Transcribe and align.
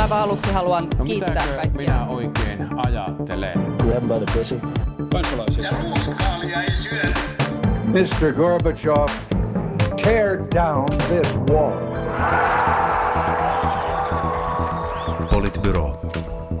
Aivan 0.00 0.18
aluksi 0.18 0.52
haluan 0.52 0.88
No 0.98 1.04
kiittää 1.04 1.44
kaikkia. 1.46 1.72
minä 1.72 2.06
oikein 2.08 2.68
ajattelen? 2.86 3.60
Grab 3.78 4.02
by 4.02 4.24
the 4.26 4.38
pussy. 4.38 4.60
kansalaisia. 5.12 5.64
Ja 5.64 5.70
ruuskaalia 5.82 6.62
ei 6.62 6.74
syödä. 6.76 7.14
Mr. 7.86 8.32
Gorbachev, 8.32 9.06
tear 10.04 10.38
down 10.54 10.84
this 11.08 11.40
wall. 11.50 11.72
Politbyro. 15.34 16.00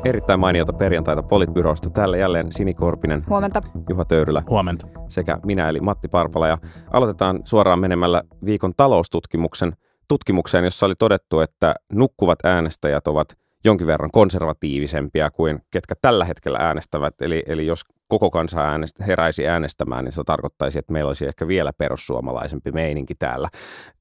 Erittäin 0.04 0.40
mainiota 0.40 0.72
perjantaita 0.72 1.22
Politbyrosta. 1.22 1.90
Täällä 1.90 2.16
jälleen 2.16 2.52
Sini 2.52 2.74
Korpinen, 2.74 3.24
Huomenta. 3.28 3.60
Juha 3.88 4.04
Töyrylä 4.04 4.42
Huomenta. 4.48 4.86
sekä 5.08 5.38
minä 5.44 5.68
eli 5.68 5.80
Matti 5.80 6.08
Parpala. 6.08 6.48
Ja 6.48 6.58
aloitetaan 6.92 7.40
suoraan 7.44 7.78
menemällä 7.78 8.22
viikon 8.44 8.72
taloustutkimuksen 8.76 9.72
tutkimukseen, 10.08 10.64
jossa 10.64 10.86
oli 10.86 10.94
todettu, 10.98 11.40
että 11.40 11.74
nukkuvat 11.92 12.38
äänestäjät 12.44 13.06
ovat 13.06 13.28
jonkin 13.64 13.86
verran 13.86 14.10
konservatiivisempia 14.10 15.30
kuin 15.30 15.62
ketkä 15.70 15.94
tällä 16.02 16.24
hetkellä 16.24 16.58
äänestävät. 16.58 17.14
Eli, 17.20 17.42
eli 17.46 17.66
jos 17.66 17.82
koko 18.08 18.30
kansa 18.30 18.60
äänest, 18.60 19.00
heräisi 19.06 19.48
äänestämään, 19.48 20.04
niin 20.04 20.12
se 20.12 20.22
tarkoittaisi, 20.26 20.78
että 20.78 20.92
meillä 20.92 21.08
olisi 21.08 21.26
ehkä 21.26 21.48
vielä 21.48 21.72
perussuomalaisempi 21.78 22.72
meininki 22.72 23.14
täällä. 23.14 23.48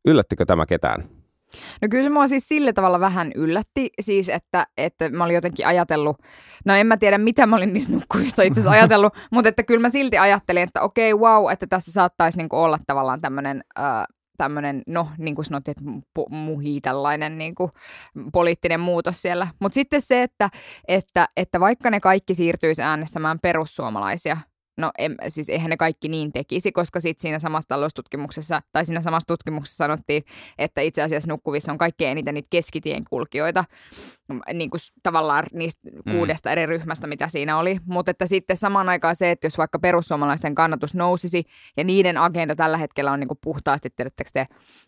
Yllättikö 0.06 0.46
tämä 0.46 0.66
ketään? 0.66 1.04
No 1.82 1.88
kyllä 1.92 2.04
se 2.04 2.10
mua 2.10 2.28
siis 2.28 2.48
sillä 2.48 2.74
tavalla 2.74 3.00
vähän 3.00 3.32
yllätti, 3.36 3.90
siis 4.02 4.30
että, 4.30 4.68
että 4.78 5.10
mä 5.10 5.24
olin 5.24 5.36
jotenkin 5.36 5.68
ajatellut, 5.68 6.18
no 6.66 6.76
en 6.76 6.88
mä 6.88 6.98
tiedä 6.98 7.18
mitä 7.18 7.46
mä 7.46 7.56
olin 7.56 7.74
niistä 7.74 7.94
nukkuvista 7.94 8.44
itse 8.44 8.60
asiassa 8.60 8.72
ajatellut, 8.72 9.14
mutta 9.32 9.50
että 9.50 9.64
kyllä 9.64 9.80
mä 9.82 9.90
silti 9.90 10.18
ajattelin, 10.18 10.64
että 10.64 10.82
okei, 10.82 11.14
wow, 11.14 11.52
että 11.52 11.68
tässä 11.68 11.92
saattaisi 11.92 12.38
niinku 12.38 12.56
olla 12.56 12.80
tavallaan 12.88 13.22
tämmöinen 13.22 13.64
äh, 13.80 14.04
tämmöinen, 14.44 14.82
no 14.88 15.10
niin 15.18 15.36
kuin 15.36 15.46
sanottiin, 15.46 15.76
että 15.78 16.30
muhii 16.30 16.82
tällainen 16.82 17.38
niin 17.38 17.56
kuin 17.56 17.72
poliittinen 18.34 18.80
muutos 18.80 19.22
siellä. 19.22 19.48
Mutta 19.60 19.74
sitten 19.74 20.02
se, 20.02 20.24
että, 20.24 20.50
että, 20.88 21.28
että 21.38 21.60
vaikka 21.60 21.90
ne 21.90 22.00
kaikki 22.00 22.36
siirtyisi 22.36 22.82
äänestämään 22.82 23.40
perussuomalaisia, 23.40 24.38
No 24.82 24.92
em, 24.98 25.16
siis 25.28 25.50
eihän 25.50 25.70
ne 25.70 25.78
kaikki 25.78 26.08
niin 26.10 26.32
tekisi, 26.32 26.72
koska 26.72 27.00
sitten 27.00 27.22
siinä 27.22 27.40
samassa 27.40 27.68
taloustutkimuksessa, 27.68 28.62
tai 28.72 28.86
siinä 28.86 29.02
samassa 29.02 29.28
tutkimuksessa 29.28 29.78
sanottiin, 29.78 30.24
että 30.58 30.82
itse 30.82 31.02
asiassa 31.02 31.30
nukkuvissa 31.30 31.72
on 31.72 31.78
kaikkein 31.78 32.12
eniten 32.12 32.34
niitä 32.34 32.48
keskitien 32.50 33.04
kulkijoita, 33.10 33.66
niin 34.54 34.70
kuin 34.70 34.82
tavallaan 35.04 35.44
niistä 35.54 35.82
Mm. 36.06 36.12
kuudesta 36.12 36.52
eri 36.52 36.66
ryhmästä, 36.66 37.08
mitä 37.08 37.28
siinä 37.28 37.58
oli. 37.58 37.78
Mutta 37.86 38.12
että 38.12 38.26
sitten 38.26 38.58
samaan 38.58 38.90
aikaan 38.90 39.16
se, 39.16 39.32
että 39.32 39.48
jos 39.48 39.58
vaikka 39.58 39.80
perussuomalaisten 39.80 40.56
kannatus 40.56 40.96
nousisi, 40.96 41.44
ja 41.78 41.84
niiden 41.84 42.18
agenda 42.18 42.56
tällä 42.56 42.78
hetkellä 42.78 43.12
on 43.12 43.20
niin 43.20 43.28
kuin 43.28 43.40
puhtaasti, 43.44 43.90
tiedättekö 43.90 44.30
te, 44.34 44.46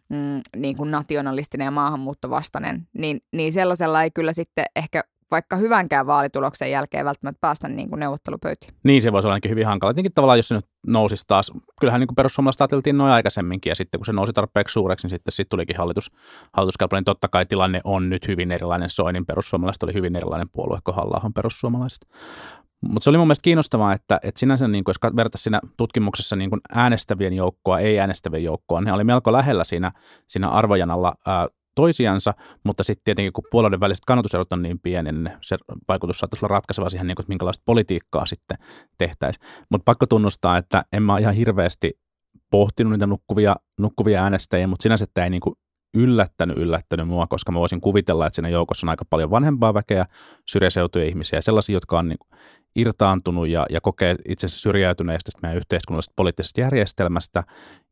mm, 0.09 0.41
niin 0.55 0.77
kuin 0.77 0.91
nationalistinen 0.91 1.65
ja 1.65 1.71
maahanmuuttovastainen, 1.71 2.87
niin, 2.93 3.21
niin 3.33 3.53
sellaisella 3.53 4.03
ei 4.03 4.11
kyllä 4.11 4.33
sitten 4.33 4.65
ehkä 4.75 5.01
vaikka 5.33 5.55
hyvänkään 5.55 6.07
vaalituloksen 6.07 6.71
jälkeen 6.71 7.05
välttämättä 7.05 7.41
päästä 7.41 7.67
niin 7.67 7.89
kuin 7.89 7.99
neuvottelupöytiin. 7.99 8.73
Niin 8.83 9.01
se 9.01 9.11
voisi 9.11 9.27
olla 9.27 9.33
ainakin 9.33 9.51
hyvin 9.51 9.65
hankala. 9.65 9.93
Tietenkin 9.93 10.13
tavallaan, 10.13 10.39
jos 10.39 10.47
se 10.47 10.55
nyt 10.55 10.65
nousisi 10.87 11.23
taas, 11.27 11.51
kyllähän 11.79 11.99
niin 11.99 12.15
perussuomalaiset 12.15 12.61
ajateltiin 12.61 12.97
noin 12.97 13.13
aikaisemminkin, 13.13 13.71
ja 13.71 13.75
sitten 13.75 13.99
kun 13.99 14.05
se 14.05 14.13
nousi 14.13 14.33
tarpeeksi 14.33 14.73
suureksi, 14.73 15.05
niin 15.05 15.09
sitten 15.09 15.31
sit 15.31 15.49
tulikin 15.49 15.77
hallitus, 15.77 16.11
hallituskelpoinen. 16.53 16.99
Niin 16.99 17.05
totta 17.05 17.27
kai 17.27 17.45
tilanne 17.45 17.81
on 17.83 18.09
nyt 18.09 18.27
hyvin 18.27 18.51
erilainen. 18.51 18.89
Soinin 18.89 19.25
perussuomalaiset 19.25 19.83
oli 19.83 19.93
hyvin 19.93 20.15
erilainen 20.15 20.49
puolue 20.51 20.79
kuin 20.83 20.95
halla 20.95 21.31
perussuomalaiset. 21.35 22.07
Mutta 22.81 23.03
se 23.03 23.09
oli 23.09 23.17
mun 23.17 23.27
mielestä 23.27 23.43
kiinnostavaa, 23.43 23.93
että, 23.93 24.19
että 24.23 24.39
sinänsä, 24.39 24.67
niin 24.67 24.83
kuin, 24.83 24.93
jos 25.03 25.15
vertaisi 25.15 25.43
siinä 25.43 25.59
tutkimuksessa 25.77 26.35
niin 26.35 26.49
kuin 26.49 26.61
äänestävien 26.75 27.33
joukkoa, 27.33 27.79
ei 27.79 27.99
äänestävien 27.99 28.43
joukkoa, 28.43 28.81
ne 28.81 28.93
oli 28.93 29.03
melko 29.03 29.31
lähellä 29.31 29.63
siinä, 29.63 29.91
siinä 30.27 30.49
arvojanalla 30.49 31.13
ää, 31.27 31.47
toisiansa, 31.75 32.33
mutta 32.63 32.83
sitten 32.83 33.03
tietenkin 33.05 33.33
kun 33.33 33.43
puolueiden 33.51 33.79
väliset 33.79 34.05
kannatuserot 34.05 34.53
on 34.53 34.61
niin 34.61 34.79
pieni, 34.79 35.11
niin 35.11 35.29
se 35.41 35.57
vaikutus 35.87 36.19
saattaisi 36.19 36.45
olla 36.45 36.53
ratkaiseva 36.53 36.89
siihen, 36.89 37.07
niin 37.07 37.15
kuin, 37.15 37.23
että 37.23 37.31
minkälaista 37.31 37.63
politiikkaa 37.65 38.25
sitten 38.25 38.57
tehtäisiin. 38.97 39.47
Mutta 39.69 39.85
pakko 39.85 40.05
tunnustaa, 40.05 40.57
että 40.57 40.83
en 40.93 41.03
mä 41.03 41.19
ihan 41.19 41.33
hirveästi 41.33 41.91
pohtinut 42.51 42.91
niitä 42.91 43.07
nukkuvia, 43.07 43.55
nukkuvia 43.79 44.23
äänestäjiä, 44.23 44.67
mutta 44.67 44.83
sinänsä 44.83 45.05
tämä 45.13 45.25
ei 45.25 45.29
niin 45.29 45.41
kuin 45.41 45.55
yllättänyt, 45.93 46.57
yllättänyt 46.57 47.07
mua, 47.07 47.27
koska 47.27 47.51
mä 47.51 47.59
voisin 47.59 47.81
kuvitella, 47.81 48.27
että 48.27 48.35
siinä 48.35 48.49
joukossa 48.49 48.85
on 48.85 48.89
aika 48.89 49.05
paljon 49.09 49.31
vanhempaa 49.31 49.73
väkeä, 49.73 50.05
syrjäseutuja 50.45 51.05
ihmisiä, 51.05 51.41
sellaisia, 51.41 51.73
jotka 51.73 51.99
on 51.99 52.07
niin 52.09 52.17
irtaantunut 52.75 53.47
ja, 53.47 53.65
ja 53.69 53.81
kokee 53.81 54.15
itse 54.27 54.45
asiassa 54.45 54.61
syrjäytyneistä 54.61 55.31
tästä 55.31 55.39
meidän 55.41 55.57
yhteiskunnallisesta 55.57 56.13
poliittisesta 56.15 56.61
järjestelmästä 56.61 57.43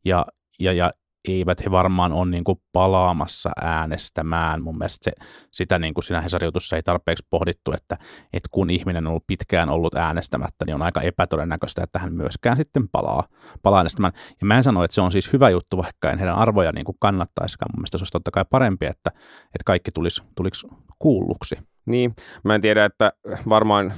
ja, 0.04 0.26
ja, 0.60 0.72
ja 0.72 0.90
eivät 1.28 1.64
he 1.64 1.70
varmaan 1.70 2.12
ole 2.12 2.30
niin 2.30 2.44
kuin 2.44 2.58
palaamassa 2.72 3.50
äänestämään. 3.62 4.62
Mun 4.62 4.78
mielestä 4.78 5.10
se, 5.10 5.26
sitä 5.52 5.78
niin 5.78 5.94
kuin 5.94 6.04
siinä 6.04 6.20
Hesariutussa 6.20 6.76
ei 6.76 6.82
tarpeeksi 6.82 7.26
pohdittu, 7.30 7.72
että, 7.72 7.98
että 8.32 8.48
kun 8.50 8.70
ihminen 8.70 9.06
on 9.06 9.10
ollut 9.10 9.26
pitkään 9.26 9.68
ollut 9.68 9.94
äänestämättä, 9.94 10.64
niin 10.64 10.74
on 10.74 10.82
aika 10.82 11.00
epätodennäköistä, 11.00 11.82
että 11.82 11.98
hän 11.98 12.12
myöskään 12.12 12.56
sitten 12.56 12.88
palaa, 12.88 13.24
palaa 13.62 13.78
äänestämään. 13.78 14.12
Ja 14.40 14.46
mä 14.46 14.56
en 14.56 14.64
sano, 14.64 14.84
että 14.84 14.94
se 14.94 15.00
on 15.00 15.12
siis 15.12 15.32
hyvä 15.32 15.50
juttu, 15.50 15.76
vaikka 15.76 16.10
en 16.10 16.18
heidän 16.18 16.36
arvoja 16.36 16.72
niin 16.72 16.84
kuin 16.84 16.96
kannattaisikaan. 17.00 17.70
Mun 17.72 17.80
mielestä 17.80 17.98
se 17.98 18.02
olisi 18.02 18.12
totta 18.12 18.30
kai 18.30 18.44
parempi, 18.50 18.86
että, 18.86 19.10
että 19.44 19.64
kaikki 19.66 19.90
tulisi, 19.90 20.22
tulisi 20.36 20.66
kuulluksi. 20.98 21.56
Niin, 21.86 22.14
mä 22.44 22.54
en 22.54 22.60
tiedä, 22.60 22.84
että 22.84 23.12
varmaan 23.48 23.92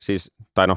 siis, 0.00 0.32
tai 0.54 0.66
no, 0.66 0.76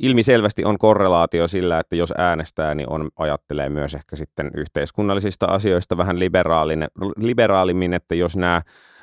ilmiselvästi 0.00 0.64
on 0.64 0.78
korrelaatio 0.78 1.48
sillä, 1.48 1.78
että 1.78 1.96
jos 1.96 2.12
äänestää, 2.18 2.74
niin 2.74 2.88
on, 2.88 3.10
ajattelee 3.16 3.68
myös 3.68 3.94
ehkä 3.94 4.16
sitten 4.16 4.50
yhteiskunnallisista 4.54 5.46
asioista 5.46 5.96
vähän 5.96 6.18
liberaalimmin, 7.16 7.94
että 7.94 8.14
jos 8.14 8.36
nämä 8.36 8.62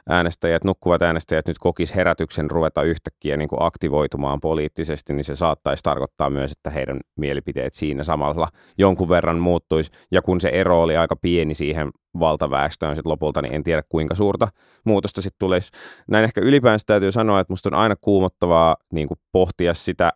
äänestäjät, 0.09 0.63
nukkuvat 0.63 1.01
äänestäjät 1.01 1.47
nyt 1.47 1.57
kokis 1.59 1.95
herätyksen 1.95 2.51
ruveta 2.51 2.83
yhtäkkiä 2.83 3.37
niin 3.37 3.49
kuin 3.49 3.61
aktivoitumaan 3.61 4.41
poliittisesti, 4.41 5.13
niin 5.13 5.23
se 5.23 5.35
saattaisi 5.35 5.83
tarkoittaa 5.83 6.29
myös, 6.29 6.51
että 6.51 6.69
heidän 6.69 6.99
mielipiteet 7.17 7.73
siinä 7.73 8.03
samalla 8.03 8.47
jonkun 8.77 9.09
verran 9.09 9.37
muuttuisi. 9.37 9.91
Ja 10.11 10.21
kun 10.21 10.41
se 10.41 10.49
ero 10.49 10.81
oli 10.81 10.97
aika 10.97 11.15
pieni 11.15 11.53
siihen 11.53 11.89
valtaväestöön 12.19 12.95
sitten 12.95 13.11
lopulta, 13.11 13.41
niin 13.41 13.53
en 13.53 13.63
tiedä 13.63 13.81
kuinka 13.89 14.15
suurta 14.15 14.47
muutosta 14.85 15.21
sitten 15.21 15.39
tulisi. 15.39 15.71
Näin 16.07 16.23
ehkä 16.23 16.41
ylipäänsä 16.41 16.83
täytyy 16.87 17.11
sanoa, 17.11 17.39
että 17.39 17.53
musta 17.53 17.69
on 17.69 17.73
aina 17.73 17.95
kuumottavaa 18.01 18.75
niin 18.93 19.07
kuin 19.07 19.19
pohtia 19.31 19.73
sitä 19.73 20.11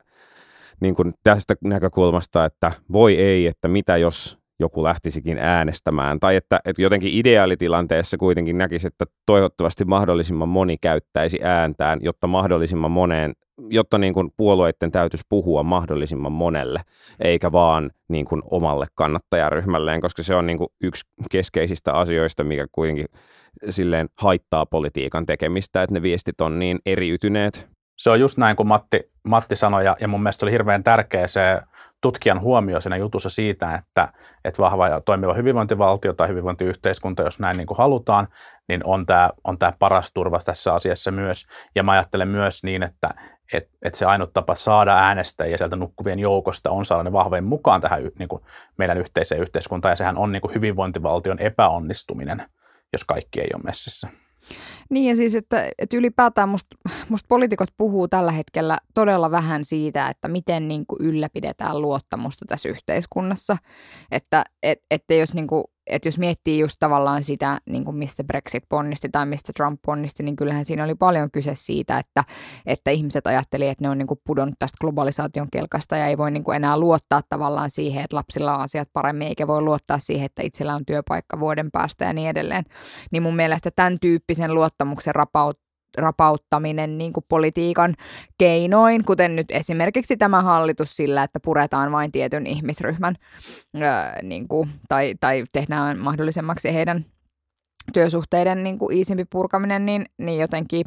niin 0.81 0.95
kuin 0.95 1.13
tästä 1.23 1.55
näkökulmasta, 1.63 2.45
että 2.45 2.71
voi 2.91 3.15
ei, 3.15 3.47
että 3.47 3.67
mitä 3.67 3.97
jos 3.97 4.41
joku 4.59 4.83
lähtisikin 4.83 5.37
äänestämään. 5.37 6.19
Tai 6.19 6.35
että, 6.35 6.59
että 6.65 6.81
jotenkin 6.81 7.13
ideaalitilanteessa 7.13 8.17
kuitenkin 8.17 8.57
näkisi, 8.57 8.87
että 8.87 9.05
toivottavasti 9.25 9.85
mahdollisimman 9.85 10.49
moni 10.49 10.77
käyttäisi 10.77 11.39
ääntään, 11.43 11.99
jotta 12.01 12.27
mahdollisimman 12.27 12.91
moneen, 12.91 13.33
jotta 13.69 13.97
niin 13.97 14.13
kuin 14.13 14.31
puolueiden 14.37 14.91
täytyisi 14.91 15.25
puhua 15.29 15.63
mahdollisimman 15.63 16.31
monelle, 16.31 16.81
eikä 17.19 17.51
vaan 17.51 17.91
niin 18.09 18.25
kuin 18.25 18.41
omalle 18.51 18.85
kannattajaryhmälleen, 18.95 20.01
koska 20.01 20.23
se 20.23 20.35
on 20.35 20.45
niin 20.47 20.57
kuin 20.57 20.69
yksi 20.83 21.03
keskeisistä 21.31 21.93
asioista, 21.93 22.43
mikä 22.43 22.67
kuitenkin 22.71 23.05
silleen 23.69 24.09
haittaa 24.17 24.65
politiikan 24.65 25.25
tekemistä, 25.25 25.83
että 25.83 25.93
ne 25.93 26.01
viestit 26.01 26.41
on 26.41 26.59
niin 26.59 26.79
eriytyneet. 26.85 27.69
Se 27.97 28.09
on 28.09 28.19
just 28.19 28.37
näin 28.37 28.55
kuin 28.55 28.67
Matti, 28.67 29.11
Matti 29.23 29.55
sanoi, 29.55 29.85
ja, 29.85 29.95
ja 29.99 30.07
mun 30.07 30.23
mielestä 30.23 30.45
oli 30.45 30.51
hirveän 30.51 30.83
tärkeä 30.83 31.27
se 31.27 31.61
tutkijan 32.01 32.41
huomio 32.41 32.81
siinä 32.81 32.97
jutussa 32.97 33.29
siitä, 33.29 33.75
että, 33.75 34.13
että 34.45 34.61
vahva 34.61 34.87
ja 34.87 35.01
toimiva 35.01 35.33
hyvinvointivaltio 35.33 36.13
tai 36.13 36.27
hyvinvointiyhteiskunta, 36.27 37.23
jos 37.23 37.39
näin 37.39 37.57
niin 37.57 37.67
kuin 37.67 37.77
halutaan, 37.77 38.27
niin 38.67 38.81
on 38.83 39.05
tämä, 39.05 39.29
on 39.43 39.57
tämä 39.57 39.73
paras 39.79 40.13
turva 40.13 40.39
tässä 40.39 40.73
asiassa 40.73 41.11
myös. 41.11 41.45
Ja 41.75 41.83
mä 41.83 41.91
ajattelen 41.91 42.27
myös 42.27 42.63
niin, 42.63 42.83
että 42.83 43.09
et, 43.53 43.69
et 43.81 43.95
se 43.95 44.05
ainut 44.05 44.33
tapa 44.33 44.55
saada 44.55 44.97
äänestäjiä 44.97 45.57
sieltä 45.57 45.75
nukkuvien 45.75 46.19
joukosta 46.19 46.71
on 46.71 46.85
saada 46.85 47.03
ne 47.03 47.11
vahvemmin 47.11 47.49
mukaan 47.49 47.81
tähän 47.81 48.03
niin 48.19 48.29
kuin 48.29 48.43
meidän 48.77 48.97
yhteiseen 48.97 49.41
yhteiskuntaan, 49.41 49.91
ja 49.91 49.95
sehän 49.95 50.17
on 50.17 50.31
niin 50.31 50.41
kuin 50.41 50.55
hyvinvointivaltion 50.55 51.39
epäonnistuminen, 51.39 52.45
jos 52.93 53.03
kaikki 53.03 53.41
ei 53.41 53.49
ole 53.53 53.63
messissä. 53.63 54.07
Niin 54.91 55.09
ja 55.09 55.15
siis, 55.15 55.35
että, 55.35 55.69
että 55.77 55.97
ylipäätään 55.97 56.49
musta 56.49 56.75
must 57.09 57.25
poliitikot 57.27 57.69
puhuu 57.77 58.07
tällä 58.07 58.31
hetkellä 58.31 58.77
todella 58.93 59.31
vähän 59.31 59.65
siitä, 59.65 60.07
että 60.07 60.27
miten 60.27 60.67
niin 60.67 60.85
kuin 60.85 61.01
ylläpidetään 61.01 61.81
luottamusta 61.81 62.45
tässä 62.45 62.69
yhteiskunnassa. 62.69 63.57
Että 64.11 64.43
et, 64.63 64.79
että 64.91 65.13
jos, 65.13 65.33
niin 65.33 65.47
kuin, 65.47 65.63
että 65.87 66.07
jos 66.07 66.19
miettii 66.19 66.59
just 66.59 66.75
tavallaan 66.79 67.23
sitä, 67.23 67.57
niin 67.69 67.85
kuin 67.85 67.97
mistä 67.97 68.23
Brexit 68.23 68.63
ponnisti 68.69 69.09
tai 69.09 69.25
mistä 69.25 69.51
Trump 69.55 69.79
ponnisti, 69.85 70.23
niin 70.23 70.35
kyllähän 70.35 70.65
siinä 70.65 70.83
oli 70.83 70.95
paljon 70.95 71.31
kyse 71.31 71.51
siitä, 71.55 71.97
että, 71.97 72.23
että 72.65 72.91
ihmiset 72.91 73.27
ajatteli, 73.27 73.67
että 73.67 73.83
ne 73.83 73.89
on 73.89 73.97
niin 73.97 74.07
kuin 74.07 74.19
pudonnut 74.25 74.55
tästä 74.59 74.77
globalisaation 74.81 75.47
kelkasta 75.51 75.97
ja 75.97 76.07
ei 76.07 76.17
voi 76.17 76.31
niin 76.31 76.43
kuin 76.43 76.55
enää 76.55 76.77
luottaa 76.79 77.21
tavallaan 77.29 77.69
siihen, 77.69 78.03
että 78.03 78.15
lapsilla 78.15 78.55
on 78.55 78.61
asiat 78.61 78.89
paremmin, 78.93 79.27
eikä 79.27 79.47
voi 79.47 79.61
luottaa 79.61 79.97
siihen, 79.97 80.25
että 80.25 80.41
itsellä 80.43 80.75
on 80.75 80.85
työpaikka 80.85 81.39
vuoden 81.39 81.71
päästä 81.71 82.05
ja 82.05 82.13
niin 82.13 82.29
edelleen. 82.29 82.63
Niin 83.11 83.23
mun 83.23 83.35
mielestä 83.35 83.71
tämän 83.75 83.97
tyyppisen 84.01 84.53
luottamuksen 84.53 85.15
rapaut 85.15 85.59
rapauttaminen 85.97 86.97
niin 86.97 87.13
kuin 87.13 87.25
politiikan 87.29 87.95
keinoin, 88.37 89.05
kuten 89.05 89.35
nyt 89.35 89.51
esimerkiksi 89.51 90.17
tämä 90.17 90.41
hallitus 90.41 90.95
sillä, 90.95 91.23
että 91.23 91.39
puretaan 91.39 91.91
vain 91.91 92.11
tietyn 92.11 92.47
ihmisryhmän 92.47 93.15
öö, 93.75 94.21
niin 94.23 94.47
kuin, 94.47 94.69
tai, 94.89 95.13
tai 95.19 95.43
tehdään 95.53 95.99
mahdollisemmaksi 95.99 96.73
heidän 96.73 97.05
työsuhteiden 97.93 98.63
niin 98.63 98.77
kuin 98.77 98.97
iisimpi 98.97 99.25
purkaminen, 99.25 99.85
niin, 99.85 100.05
niin 100.17 100.39
jotenkin 100.39 100.85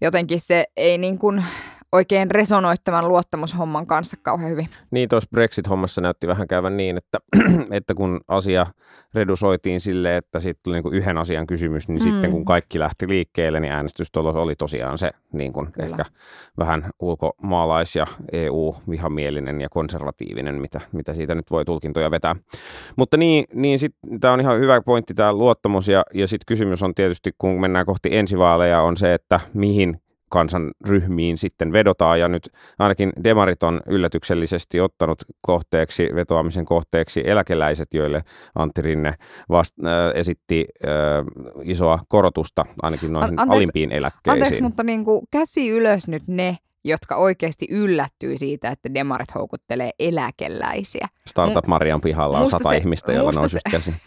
jotenkin 0.00 0.40
se 0.40 0.64
ei 0.76 0.98
niin 0.98 1.18
kuin 1.18 1.44
oikein 1.92 2.30
resonoi 2.30 2.74
tämän 2.84 3.08
luottamushomman 3.08 3.86
kanssa 3.86 4.16
kauhean 4.22 4.50
hyvin. 4.50 4.68
Niin 4.90 5.08
tuossa 5.08 5.30
Brexit-hommassa 5.30 6.00
näytti 6.00 6.26
vähän 6.26 6.48
käyvän 6.48 6.76
niin, 6.76 6.96
että, 6.96 7.18
että 7.70 7.94
kun 7.94 8.20
asia 8.28 8.66
redusoitiin 9.14 9.80
sille, 9.80 10.16
että 10.16 10.40
siitä 10.40 10.60
tuli 10.62 10.80
niin 10.80 10.94
yhden 10.94 11.18
asian 11.18 11.46
kysymys, 11.46 11.88
niin 11.88 12.02
mm. 12.02 12.10
sitten 12.10 12.30
kun 12.30 12.44
kaikki 12.44 12.78
lähti 12.78 13.08
liikkeelle, 13.08 13.60
niin 13.60 13.72
äänestystulos 13.72 14.36
oli 14.36 14.54
tosiaan 14.54 14.98
se 14.98 15.10
niin 15.32 15.52
kuin 15.52 15.68
ehkä 15.78 16.04
vähän 16.58 16.90
ulkomaalais- 17.02 17.96
ja 17.96 18.06
EU-vihamielinen 18.32 19.60
ja 19.60 19.68
konservatiivinen, 19.68 20.54
mitä, 20.54 20.80
mitä 20.92 21.14
siitä 21.14 21.34
nyt 21.34 21.50
voi 21.50 21.64
tulkintoja 21.64 22.10
vetää. 22.10 22.36
Mutta 22.96 23.16
niin, 23.16 23.44
niin 23.54 23.78
tämä 24.20 24.34
on 24.34 24.40
ihan 24.40 24.60
hyvä 24.60 24.80
pointti 24.80 25.14
tämä 25.14 25.32
luottamus 25.32 25.88
ja, 25.88 26.02
ja 26.14 26.28
sitten 26.28 26.46
kysymys 26.46 26.82
on 26.82 26.94
tietysti, 26.94 27.30
kun 27.38 27.60
mennään 27.60 27.86
kohti 27.86 28.16
ensivaaleja, 28.16 28.82
on 28.82 28.96
se, 28.96 29.14
että 29.14 29.40
mihin 29.54 30.02
kansanryhmiin 30.32 31.38
sitten 31.38 31.72
vedotaan 31.72 32.20
ja 32.20 32.28
nyt 32.28 32.48
ainakin 32.78 33.12
demarit 33.24 33.62
on 33.62 33.80
yllätyksellisesti 33.86 34.80
ottanut 34.80 35.18
kohteeksi, 35.40 36.08
vetoamisen 36.14 36.64
kohteeksi 36.64 37.22
eläkeläiset, 37.24 37.94
joille 37.94 38.22
Antti 38.54 38.82
Rinne 38.82 39.14
vast, 39.48 39.74
äh, 39.86 39.92
esitti 40.14 40.66
äh, 40.84 40.90
isoa 41.62 41.98
korotusta 42.08 42.64
ainakin 42.82 43.12
noihin 43.12 43.40
anteeksi, 43.40 43.56
alimpiin 43.56 43.92
eläkkeisiin. 43.92 44.42
Anteeksi, 44.42 44.62
mutta 44.62 44.82
niin 44.82 45.04
kuin 45.04 45.26
käsi 45.30 45.68
ylös 45.68 46.08
nyt 46.08 46.22
ne, 46.26 46.58
jotka 46.84 47.16
oikeasti 47.16 47.66
yllättyy 47.70 48.38
siitä, 48.38 48.70
että 48.70 48.94
demarit 48.94 49.34
houkuttelee 49.34 49.90
eläkeläisiä. 49.98 51.08
Startup 51.26 51.66
Marian 51.66 52.00
pihalla 52.00 52.38
on 52.38 52.50
sata 52.50 52.68
se, 52.68 52.76
ihmistä, 52.76 53.12
joilla 53.12 53.32
nousi 53.32 53.58
käsi. 53.70 53.94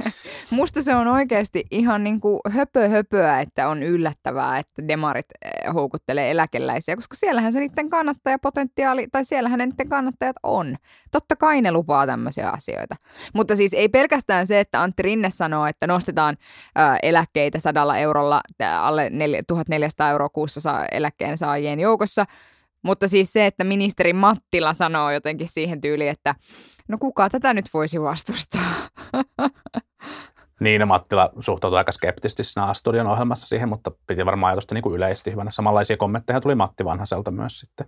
Musta 0.50 0.82
se 0.82 0.96
on 0.96 1.08
oikeasti 1.08 1.64
ihan 1.72 2.04
niin 2.04 2.22
kuin 2.22 2.40
höpö 2.50 2.90
höpöä, 2.90 3.40
että 3.40 3.68
on 3.68 3.84
yllättävää, 3.84 4.60
että 4.60 4.88
demarit 4.88 5.26
eh, 5.46 5.74
houkuttelee 5.74 6.32
eläkeläisiä, 6.32 6.96
koska 6.96 7.16
siellähän 7.16 7.54
se 7.54 7.60
niiden 7.60 7.90
kannattajapotentiaali, 7.90 9.08
tai 9.12 9.26
siellähän 9.26 9.60
ne 9.60 9.66
niiden 9.66 9.90
kannattajat 9.90 10.36
on. 10.44 10.76
Totta 11.12 11.36
kai 11.36 11.62
ne 11.62 11.72
lupaa 11.72 12.06
tämmöisiä 12.06 12.50
asioita. 12.50 12.96
Mutta 13.34 13.56
siis 13.56 13.74
ei 13.74 13.90
pelkästään 13.90 14.48
se, 14.48 14.60
että 14.60 14.82
Antti 14.82 15.04
Rinne 15.04 15.30
sanoo, 15.30 15.66
että 15.66 15.88
nostetaan 15.88 16.38
eläkkeitä 17.04 17.60
sadalla 17.60 17.98
eurolla 17.98 18.42
alle 18.80 19.12
1400 19.48 20.10
euroa 20.10 20.30
kuussa 20.30 20.62
saa 20.62 20.86
eläkkeen 20.92 21.38
saajien 21.38 21.80
joukossa, 21.80 22.26
mutta 22.86 23.08
siis 23.08 23.34
se, 23.34 23.46
että 23.46 23.64
ministeri 23.64 24.14
Mattila 24.14 24.74
sanoo 24.74 25.12
jotenkin 25.12 25.48
siihen 25.48 25.82
tyyliin, 25.82 26.12
että 26.12 26.36
no 26.88 26.98
kuka 26.98 27.30
tätä 27.30 27.54
nyt 27.54 27.66
voisi 27.74 28.02
vastustaa? 28.02 28.62
Niin, 30.60 30.88
Mattila 30.88 31.30
suhtautui 31.40 31.78
aika 31.78 31.92
skeptisesti 31.92 32.44
siinä 32.44 32.74
studion 32.74 33.08
ohjelmassa 33.08 33.48
siihen, 33.48 33.70
mutta 33.70 33.92
piti 34.08 34.26
varmaan 34.26 34.50
ajatusta 34.50 34.76
niin 34.76 34.82
kuin 34.82 34.96
yleisesti 34.96 35.32
hyvänä. 35.32 35.52
Samanlaisia 35.52 35.98
kommentteja 35.98 36.42
tuli 36.42 36.56
Matti 36.56 36.86
Vanhaselta 36.86 37.32
myös 37.32 37.60
sitten. 37.60 37.88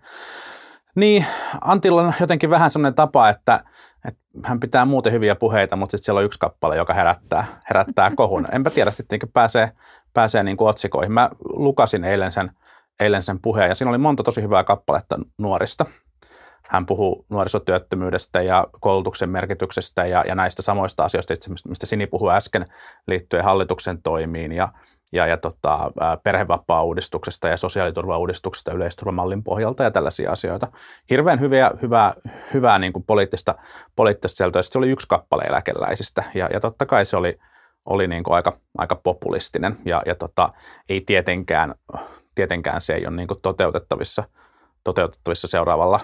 Niin, 0.96 1.26
Antilla 1.62 2.02
on 2.02 2.14
jotenkin 2.20 2.50
vähän 2.50 2.72
sellainen 2.72 2.96
tapa, 2.96 3.30
että, 3.30 3.64
että 4.08 4.22
hän 4.44 4.60
pitää 4.60 4.86
muuten 4.86 5.14
hyviä 5.14 5.36
puheita, 5.36 5.76
mutta 5.76 5.92
sitten 5.92 6.06
siellä 6.06 6.20
on 6.20 6.26
yksi 6.26 6.40
kappale, 6.40 6.76
joka 6.76 6.94
herättää, 6.94 7.46
herättää 7.70 8.12
kohun. 8.16 8.48
Enpä 8.52 8.70
tiedä 8.70 8.92
sitten, 8.92 9.20
pääsee, 9.34 9.72
pääsee 10.14 10.44
niin 10.44 10.58
kuin 10.58 10.70
otsikoihin. 10.70 11.12
Mä 11.12 11.30
lukasin 11.40 12.04
eilen 12.04 12.32
sen, 12.32 12.52
eilen 13.00 13.24
sen 13.24 13.40
puheen 13.42 13.70
ja 13.70 13.76
siinä 13.76 13.90
oli 13.90 13.98
monta 13.98 14.24
tosi 14.24 14.42
hyvää 14.42 14.64
kappaletta 14.64 15.20
nuorista– 15.38 15.86
hän 16.70 16.86
puhuu 16.86 17.26
nuorisotyöttömyydestä 17.30 18.42
ja 18.42 18.68
koulutuksen 18.80 19.30
merkityksestä 19.30 20.06
ja, 20.06 20.24
ja 20.28 20.36
näistä 20.36 20.62
samoista 20.62 21.04
asioista, 21.04 21.34
mistä 21.68 21.86
Sini 21.86 22.08
puhui 22.08 22.34
äsken 22.34 22.66
liittyen 23.08 23.44
hallituksen 23.44 24.02
toimiin 24.02 24.52
ja, 24.52 24.68
ja, 25.14 25.28
ja 25.28 25.38
tota, 25.38 25.92
perhevapaa-uudistuksesta 26.24 27.48
ja 27.48 27.58
sosiaaliturva-uudistuksesta 27.58 28.72
yleisturvamallin 28.72 29.44
pohjalta 29.44 29.84
ja 29.84 29.92
tällaisia 29.92 30.32
asioita. 30.32 30.68
Hirveän 31.10 31.40
hyviä, 31.40 31.72
hyvää, 31.82 32.14
hyvää 32.54 32.80
niin 32.80 32.94
kuin 32.94 33.04
poliittista, 33.04 33.56
poliittista 33.96 34.38
sieltä. 34.38 34.62
Sitten 34.62 34.80
oli 34.80 34.90
yksi 34.90 35.08
kappale 35.08 35.44
eläkeläisistä 35.44 36.24
ja, 36.34 36.50
ja 36.54 36.60
totta 36.60 36.86
kai 36.86 37.06
se 37.06 37.18
oli, 37.18 37.38
oli 37.86 38.08
niin 38.08 38.24
kuin 38.24 38.36
aika, 38.36 38.58
aika 38.78 38.96
populistinen 38.96 39.78
ja, 39.86 40.02
ja 40.06 40.16
tota, 40.16 40.50
ei 40.90 41.02
tietenkään, 41.02 41.76
tietenkään 42.38 42.82
se 42.82 42.94
ei 42.94 43.08
ole 43.08 43.16
niin 43.16 43.28
kuin 43.28 43.42
toteutettavissa, 43.42 44.24
toteutettavissa 44.84 45.48
seuraavalla 45.48 46.00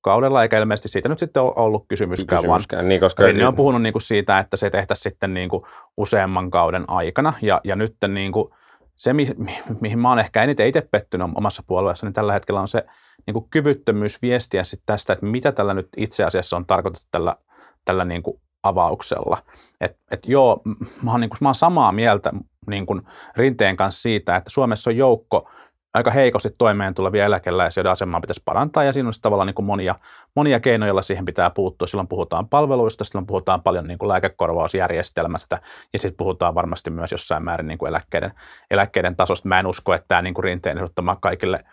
kaudella, 0.00 0.42
eikä 0.42 0.58
ilmeisesti 0.58 0.88
siitä 0.88 1.08
nyt 1.08 1.18
sitten 1.18 1.42
ole 1.42 1.52
ollut 1.56 1.84
kysymyskään, 1.88 2.42
kysymyskään 2.42 2.78
vaan 2.78 2.88
niin, 2.88 3.00
koska 3.00 3.22
Rinne 3.22 3.46
on 3.46 3.56
puhunut 3.56 3.82
niin 3.82 3.92
kuin 3.92 4.02
siitä, 4.02 4.38
että 4.38 4.56
se 4.56 4.70
tehtäisiin 4.70 5.02
sitten 5.02 5.34
niin 5.34 5.48
kuin 5.48 5.62
useamman 5.96 6.50
kauden 6.50 6.84
aikana, 6.88 7.32
ja, 7.42 7.60
ja 7.64 7.76
nyt 7.76 7.96
niin 8.08 8.32
kuin 8.32 8.48
se, 8.96 9.12
mi, 9.12 9.28
mi, 9.36 9.58
mihin 9.80 9.98
mä 9.98 10.08
oon 10.08 10.18
ehkä 10.18 10.42
eniten 10.42 10.66
itse 10.66 10.80
pettynyt 10.80 11.28
omassa 11.34 11.62
puolueessa, 11.66 12.06
niin 12.06 12.14
tällä 12.14 12.32
hetkellä 12.32 12.60
on 12.60 12.68
se 12.68 12.84
niin 13.26 13.34
kuin 13.34 13.46
kyvyttömyys 13.50 14.22
viestiä 14.22 14.64
sitten 14.64 14.86
tästä, 14.86 15.12
että 15.12 15.26
mitä 15.26 15.52
tällä 15.52 15.74
nyt 15.74 15.88
itse 15.96 16.24
asiassa 16.24 16.56
on 16.56 16.66
tarkoitettu 16.66 17.08
tällä, 17.10 17.36
tällä 17.84 18.04
niin 18.04 18.22
kuin 18.22 18.40
avauksella. 18.62 19.38
Että 19.80 19.98
et 20.10 20.26
joo, 20.26 20.62
mä 21.02 21.10
oon, 21.10 21.20
niin 21.20 21.30
kuin, 21.30 21.38
mä 21.40 21.48
oon 21.48 21.54
samaa 21.54 21.92
mieltä 21.92 22.32
niin 22.66 22.86
kuin 22.86 23.02
Rinteen 23.36 23.76
kanssa 23.76 24.02
siitä, 24.02 24.36
että 24.36 24.50
Suomessa 24.50 24.90
on 24.90 24.96
joukko 24.96 25.50
aika 25.94 26.10
heikosti 26.10 26.50
toimeen 26.58 26.94
tulevia 26.94 27.24
eläkeläisiä, 27.24 27.80
joiden 27.80 27.92
asemaa 27.92 28.20
pitäisi 28.20 28.42
parantaa, 28.44 28.84
ja 28.84 28.92
siinä 28.92 29.06
on 29.06 29.12
tavallaan 29.22 29.46
niin 29.46 29.54
kuin 29.54 29.66
monia, 29.66 29.94
monia 30.36 30.60
keinoja, 30.60 30.88
joilla 30.88 31.02
siihen 31.02 31.24
pitää 31.24 31.50
puuttua. 31.50 31.86
Silloin 31.86 32.08
puhutaan 32.08 32.48
palveluista, 32.48 33.04
silloin 33.04 33.26
puhutaan 33.26 33.62
paljon 33.62 33.86
niin 33.86 33.98
kuin 33.98 34.08
lääkekorvausjärjestelmästä, 34.08 35.60
ja 35.92 35.98
sitten 35.98 36.16
puhutaan 36.16 36.54
varmasti 36.54 36.90
myös 36.90 37.12
jossain 37.12 37.44
määrin 37.44 37.66
niin 37.66 37.78
kuin 37.78 37.88
eläkkeiden, 37.88 38.32
eläkkeiden 38.70 39.16
tasosta. 39.16 39.48
Mä 39.48 39.60
en 39.60 39.66
usko, 39.66 39.94
että 39.94 40.08
tämä 40.08 40.22
niin 40.22 40.34
kuin 40.34 40.44
rinteen 40.44 40.78
ehdottama 40.78 41.16
kaikille 41.16 41.64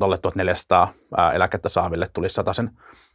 alle 0.00 0.18
1400 0.18 0.88
eläkettä 1.34 1.68
saaville 1.68 2.08
tulisi 2.12 2.34
sataisen, 2.34 2.70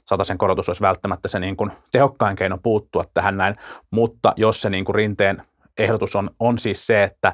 sataisen 0.06 0.38
korotus 0.38 0.70
olisi 0.70 0.82
välttämättä 0.82 1.28
se 1.28 1.40
niin 1.40 1.58
kuin 1.58 1.72
tehokkain 1.92 2.36
keino 2.36 2.58
puuttua 2.64 3.04
tähän 3.14 3.38
näin, 3.38 3.56
mutta 3.92 4.34
jos 4.36 4.62
se 4.62 4.70
niin 4.70 4.86
kuin 4.86 4.96
rinteen 4.96 5.42
ehdotus 5.78 6.16
on, 6.16 6.30
on 6.40 6.60
siis 6.60 6.88
se, 6.88 7.04
että 7.04 7.34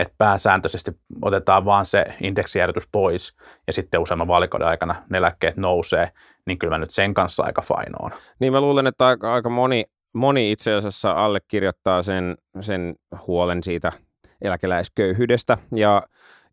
että 0.00 0.14
pääsääntöisesti 0.18 0.90
otetaan 1.22 1.64
vaan 1.64 1.86
se 1.86 2.04
indeksijärjestys 2.22 2.88
pois 2.92 3.36
ja 3.66 3.72
sitten 3.72 4.00
useamman 4.00 4.28
vaalikauden 4.28 4.68
aikana 4.68 4.94
ne 5.10 5.18
eläkkeet 5.18 5.56
nousee, 5.56 6.10
niin 6.46 6.58
kyllä 6.58 6.74
mä 6.74 6.78
nyt 6.78 6.94
sen 6.94 7.14
kanssa 7.14 7.42
aika 7.42 7.62
fainoon. 7.62 8.10
Niin 8.38 8.52
mä 8.52 8.60
luulen, 8.60 8.86
että 8.86 9.06
aika, 9.06 9.34
aika 9.34 9.50
moni, 9.50 9.84
moni 10.14 10.52
itse 10.52 10.74
asiassa 10.74 11.12
allekirjoittaa 11.12 12.02
sen, 12.02 12.36
sen 12.60 12.94
huolen 13.26 13.62
siitä 13.62 13.92
eläkeläisköyhyydestä 14.42 15.58
ja 15.74 16.02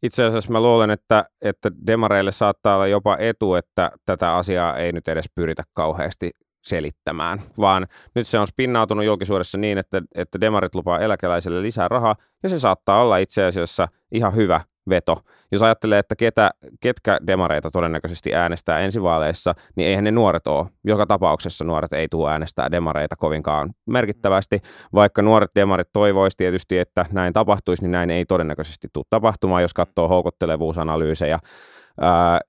itse 0.04 0.24
asiassa 0.24 0.52
mä 0.52 0.62
luulen, 0.62 0.90
että, 0.90 1.26
että 1.42 1.70
demareille 1.88 2.32
saattaa 2.32 2.76
olla 2.76 2.88
jopa 2.88 3.18
etu, 3.20 3.56
että 3.56 3.92
tätä 4.06 4.36
asiaa 4.36 4.78
ei 4.78 4.92
nyt 4.92 5.08
edes 5.08 5.26
pyritä 5.36 5.64
kauheasti 5.74 6.32
selittämään, 6.68 7.42
vaan 7.58 7.88
nyt 8.16 8.28
se 8.28 8.40
on 8.40 8.48
spinnautunut 8.48 9.06
julkisuudessa 9.06 9.58
niin, 9.58 9.78
että, 9.78 10.02
että 10.16 10.42
demarit 10.42 10.76
lupaa 10.76 11.00
eläkeläisille 11.00 11.62
lisää 11.62 11.88
rahaa, 11.88 12.16
ja 12.44 12.50
se 12.50 12.60
saattaa 12.60 13.02
olla 13.02 13.18
itse 13.18 13.46
asiassa 13.46 13.88
ihan 14.12 14.36
hyvä 14.36 14.62
veto. 14.90 15.18
Jos 15.52 15.64
ajattelee, 15.64 16.00
että 16.00 16.16
ketä, 16.16 16.52
ketkä 16.80 17.20
demareita 17.28 17.72
todennäköisesti 17.72 18.36
äänestää 18.36 18.80
ensivaaleissa, 18.80 19.54
niin 19.76 19.88
eihän 19.88 20.04
ne 20.04 20.12
nuoret 20.12 20.48
ole. 20.48 20.68
Joka 20.84 21.06
tapauksessa 21.06 21.66
nuoret 21.66 21.94
ei 21.94 22.08
tule 22.08 22.32
äänestää 22.32 22.72
demareita 22.72 23.16
kovinkaan 23.16 23.74
merkittävästi. 23.86 24.60
Vaikka 24.94 25.22
nuoret 25.22 25.52
demarit 25.56 25.88
toivoisi 25.94 26.38
tietysti, 26.38 26.80
että 26.80 27.06
näin 27.12 27.34
tapahtuisi, 27.34 27.84
niin 27.84 27.92
näin 27.92 28.10
ei 28.10 28.26
todennäköisesti 28.26 28.88
tule 28.94 29.06
tapahtumaan, 29.10 29.62
jos 29.62 29.74
katsoo 29.74 30.08
houkuttelevuusanalyysejä, 30.08 31.40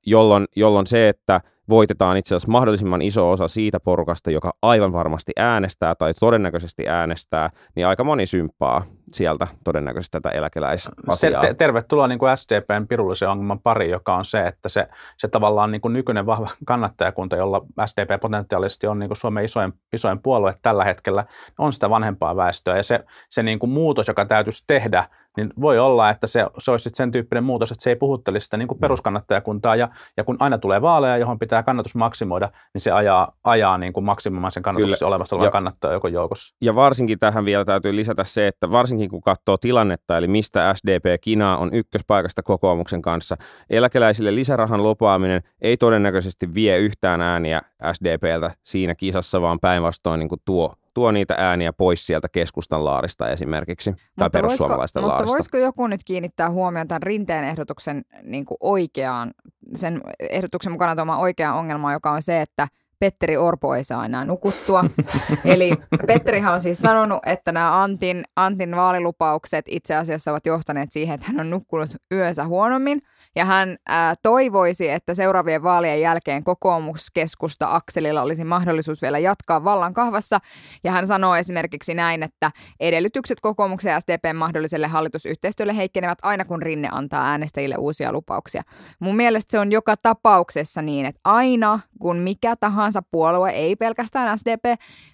jolloin, 0.06 0.46
jolloin 0.56 0.86
se, 0.86 1.08
että– 1.08 1.40
voitetaan 1.68 2.16
itse 2.16 2.34
asiassa 2.34 2.52
mahdollisimman 2.52 3.02
iso 3.02 3.30
osa 3.30 3.48
siitä 3.48 3.80
porukasta, 3.80 4.30
joka 4.30 4.52
aivan 4.62 4.92
varmasti 4.92 5.32
äänestää 5.36 5.94
tai 5.94 6.14
todennäköisesti 6.20 6.88
äänestää, 6.88 7.50
niin 7.74 7.86
aika 7.86 8.04
moni 8.04 8.26
symppaa 8.26 8.84
sieltä 9.12 9.46
todennäköisesti 9.64 10.12
tätä 10.12 10.30
eläkeläisasiaa. 10.30 11.40
Te, 11.40 11.54
tervetuloa 11.54 12.08
niin 12.08 12.18
kuin 12.18 12.36
SDPn 12.36 12.86
pirullisen 12.88 13.28
ongelman 13.28 13.60
pari, 13.60 13.90
joka 13.90 14.14
on 14.16 14.24
se, 14.24 14.46
että 14.46 14.68
se, 14.68 14.88
se 15.16 15.28
tavallaan 15.28 15.70
niin 15.70 15.80
kuin 15.80 15.92
nykyinen 15.92 16.26
vahva 16.26 16.48
kannattajakunta, 16.66 17.36
jolla 17.36 17.66
SDP 17.86 18.20
potentiaalisesti 18.20 18.86
on 18.86 18.98
niin 18.98 19.08
kuin 19.08 19.16
Suomen 19.16 19.44
isoin, 19.44 19.72
isoin 19.92 20.22
puolue 20.22 20.54
tällä 20.62 20.84
hetkellä, 20.84 21.24
on 21.58 21.72
sitä 21.72 21.90
vanhempaa 21.90 22.36
väestöä. 22.36 22.76
Ja 22.76 22.82
se, 22.82 23.04
se 23.28 23.42
niin 23.42 23.58
kuin 23.58 23.70
muutos, 23.70 24.08
joka 24.08 24.24
täytyisi 24.24 24.64
tehdä, 24.66 25.04
niin 25.38 25.52
voi 25.60 25.78
olla, 25.78 26.10
että 26.10 26.26
se, 26.26 26.46
se 26.58 26.70
olisi 26.70 26.90
sen 26.94 27.10
tyyppinen 27.10 27.44
muutos, 27.44 27.70
että 27.70 27.84
se 27.84 27.90
ei 27.90 27.96
puhuttelisi 27.96 28.44
sitä 28.44 28.56
niin 28.56 28.68
kuin 28.68 28.78
mm. 28.78 28.80
peruskannattajakuntaa, 28.80 29.76
ja, 29.76 29.88
ja 30.16 30.24
kun 30.24 30.36
aina 30.40 30.58
tulee 30.58 30.82
vaaleja, 30.82 31.16
johon 31.16 31.38
pitää 31.38 31.62
kannatus 31.62 31.94
maksimoida, 31.94 32.50
niin 32.74 32.80
se 32.80 32.90
ajaa, 32.90 33.32
ajaa 33.44 33.78
niin 33.78 33.92
kuin 33.92 34.04
maksimoimaisen 34.04 34.62
kannatuksen 34.62 35.08
olevassa 35.08 35.36
olevan 35.36 35.52
kannattaja 35.52 35.92
joko 35.92 36.08
joukossa. 36.08 36.54
Ja 36.60 36.74
varsinkin 36.74 37.18
tähän 37.18 37.44
vielä 37.44 37.64
täytyy 37.64 37.96
lisätä 37.96 38.24
se, 38.24 38.46
että 38.46 38.70
varsinkin 38.70 39.10
kun 39.10 39.20
katsoo 39.20 39.56
tilannetta, 39.56 40.18
eli 40.18 40.28
mistä 40.28 40.74
SDP 40.74 41.20
kinaa 41.20 41.58
on 41.58 41.74
ykköspaikasta 41.74 42.42
kokoomuksen 42.42 43.02
kanssa, 43.02 43.36
eläkeläisille 43.70 44.34
lisärahan 44.34 44.82
lupaaminen 44.82 45.42
ei 45.60 45.76
todennäköisesti 45.76 46.54
vie 46.54 46.78
yhtään 46.78 47.20
ääniä 47.20 47.60
SDPltä 47.92 48.50
siinä 48.62 48.94
kisassa, 48.94 49.42
vaan 49.42 49.60
päinvastoin 49.60 50.18
niin 50.18 50.28
kuin 50.28 50.40
tuo 50.44 50.74
tuo 50.98 51.12
niitä 51.12 51.34
ääniä 51.38 51.72
pois 51.72 52.06
sieltä 52.06 52.28
keskustan 52.28 52.84
laarista 52.84 53.28
esimerkiksi, 53.28 53.90
tai 53.90 54.00
Mutta 54.00 54.30
perussuomalaisten 54.30 55.02
voisiko, 55.02 55.12
laarista. 55.12 55.26
Mutta 55.26 55.38
voisiko 55.38 55.56
joku 55.56 55.86
nyt 55.86 56.04
kiinnittää 56.04 56.50
huomioon 56.50 56.88
tämän 56.88 57.02
rinteen 57.02 57.44
ehdotuksen 57.44 58.02
niin 58.22 58.44
kuin 58.44 58.58
oikeaan, 58.60 59.30
sen 59.74 60.00
ehdotuksen 60.30 60.72
mukana 60.72 60.94
tuomaan 60.94 61.20
oikeaan 61.20 61.56
ongelmaan, 61.56 61.92
joka 61.92 62.10
on 62.10 62.22
se, 62.22 62.40
että 62.40 62.68
Petteri 62.98 63.36
Orpo 63.36 63.74
ei 63.74 63.84
saa 63.84 64.04
enää 64.04 64.24
nukuttua. 64.24 64.84
Eli 65.44 65.72
Petterihan 66.06 66.54
on 66.54 66.60
siis 66.60 66.78
sanonut, 66.78 67.18
että 67.26 67.52
nämä 67.52 67.82
Antin, 67.82 68.24
Antin 68.36 68.76
vaalilupaukset 68.76 69.64
itse 69.68 69.94
asiassa 69.94 70.30
ovat 70.30 70.46
johtaneet 70.46 70.92
siihen, 70.92 71.14
että 71.14 71.26
hän 71.26 71.40
on 71.40 71.50
nukkunut 71.50 71.90
yönsä 72.12 72.46
huonommin. 72.46 73.00
Ja 73.38 73.44
hän 73.44 73.76
ää, 73.88 74.14
toivoisi, 74.22 74.90
että 74.90 75.14
seuraavien 75.14 75.62
vaalien 75.62 76.00
jälkeen 76.00 76.44
kokoomuskeskusta 76.44 77.74
Akselilla 77.74 78.22
olisi 78.22 78.44
mahdollisuus 78.44 79.02
vielä 79.02 79.18
jatkaa 79.18 79.64
vallan 79.64 79.94
kahvassa. 79.94 80.38
Ja 80.84 80.92
hän 80.92 81.06
sanoo 81.06 81.36
esimerkiksi 81.36 81.94
näin, 81.94 82.22
että 82.22 82.50
edellytykset 82.80 83.40
kokoomuksen 83.40 83.90
ja 83.90 84.00
SDPn 84.00 84.36
mahdolliselle 84.36 84.86
hallitusyhteistyölle 84.86 85.76
heikkenevät 85.76 86.18
aina 86.22 86.44
kun 86.44 86.62
Rinne 86.62 86.88
antaa 86.92 87.30
äänestäjille 87.30 87.76
uusia 87.78 88.12
lupauksia. 88.12 88.62
Mun 89.00 89.16
mielestä 89.16 89.50
se 89.50 89.58
on 89.58 89.72
joka 89.72 89.96
tapauksessa 89.96 90.82
niin, 90.82 91.06
että 91.06 91.20
aina 91.24 91.80
kun 92.00 92.16
mikä 92.16 92.56
tahansa 92.56 93.02
puolue, 93.10 93.50
ei 93.50 93.76
pelkästään 93.76 94.38
SDP, 94.38 94.64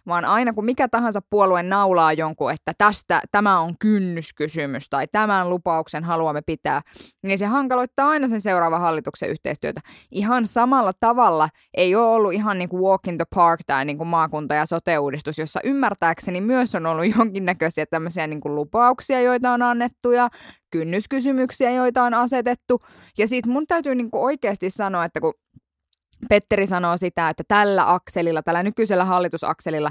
vaan 0.06 0.24
aina 0.24 0.52
kun 0.52 0.64
mikä 0.64 0.88
tahansa 0.88 1.22
puolue 1.30 1.62
naulaa 1.62 2.12
jonkun, 2.12 2.52
että 2.52 2.72
tästä 2.78 3.20
tämä 3.32 3.60
on 3.60 3.74
kynnyskysymys 3.78 4.88
tai 4.88 5.06
tämän 5.12 5.50
lupauksen 5.50 6.04
haluamme 6.04 6.42
pitää, 6.42 6.82
niin 7.22 7.38
se 7.38 7.46
hankaloittaa 7.46 8.13
aina 8.14 8.28
sen 8.28 8.40
seuraavan 8.40 8.80
hallituksen 8.80 9.30
yhteistyötä. 9.30 9.80
Ihan 10.10 10.46
samalla 10.46 10.92
tavalla 11.00 11.48
ei 11.74 11.94
ole 11.94 12.06
ollut 12.06 12.32
ihan 12.32 12.58
niin 12.58 12.68
kuin 12.68 12.82
walk 12.82 13.08
in 13.08 13.18
the 13.18 13.24
park 13.34 13.60
tai 13.66 13.84
niin 13.84 13.98
kuin 13.98 14.08
maakunta- 14.08 14.54
ja 14.54 14.66
sote-uudistus, 14.66 15.38
jossa 15.38 15.60
ymmärtääkseni 15.64 16.40
myös 16.40 16.74
on 16.74 16.86
ollut 16.86 17.06
jonkinnäköisiä 17.18 17.86
tämmöisiä 17.86 18.26
niin 18.26 18.40
kuin 18.40 18.54
lupauksia, 18.54 19.20
joita 19.20 19.52
on 19.52 19.62
annettu 19.62 20.10
ja 20.10 20.28
kynnyskysymyksiä, 20.70 21.70
joita 21.70 22.02
on 22.02 22.14
asetettu. 22.14 22.80
Ja 23.18 23.28
sitten 23.28 23.52
mun 23.52 23.66
täytyy 23.66 23.94
niin 23.94 24.10
kuin 24.10 24.22
oikeasti 24.22 24.70
sanoa, 24.70 25.04
että 25.04 25.20
kun 25.20 25.34
Petteri 26.28 26.66
sanoo 26.66 26.96
sitä, 26.96 27.28
että 27.28 27.42
tällä 27.48 27.92
akselilla, 27.92 28.42
tällä 28.42 28.62
nykyisellä 28.62 29.04
hallitusakselilla, 29.04 29.90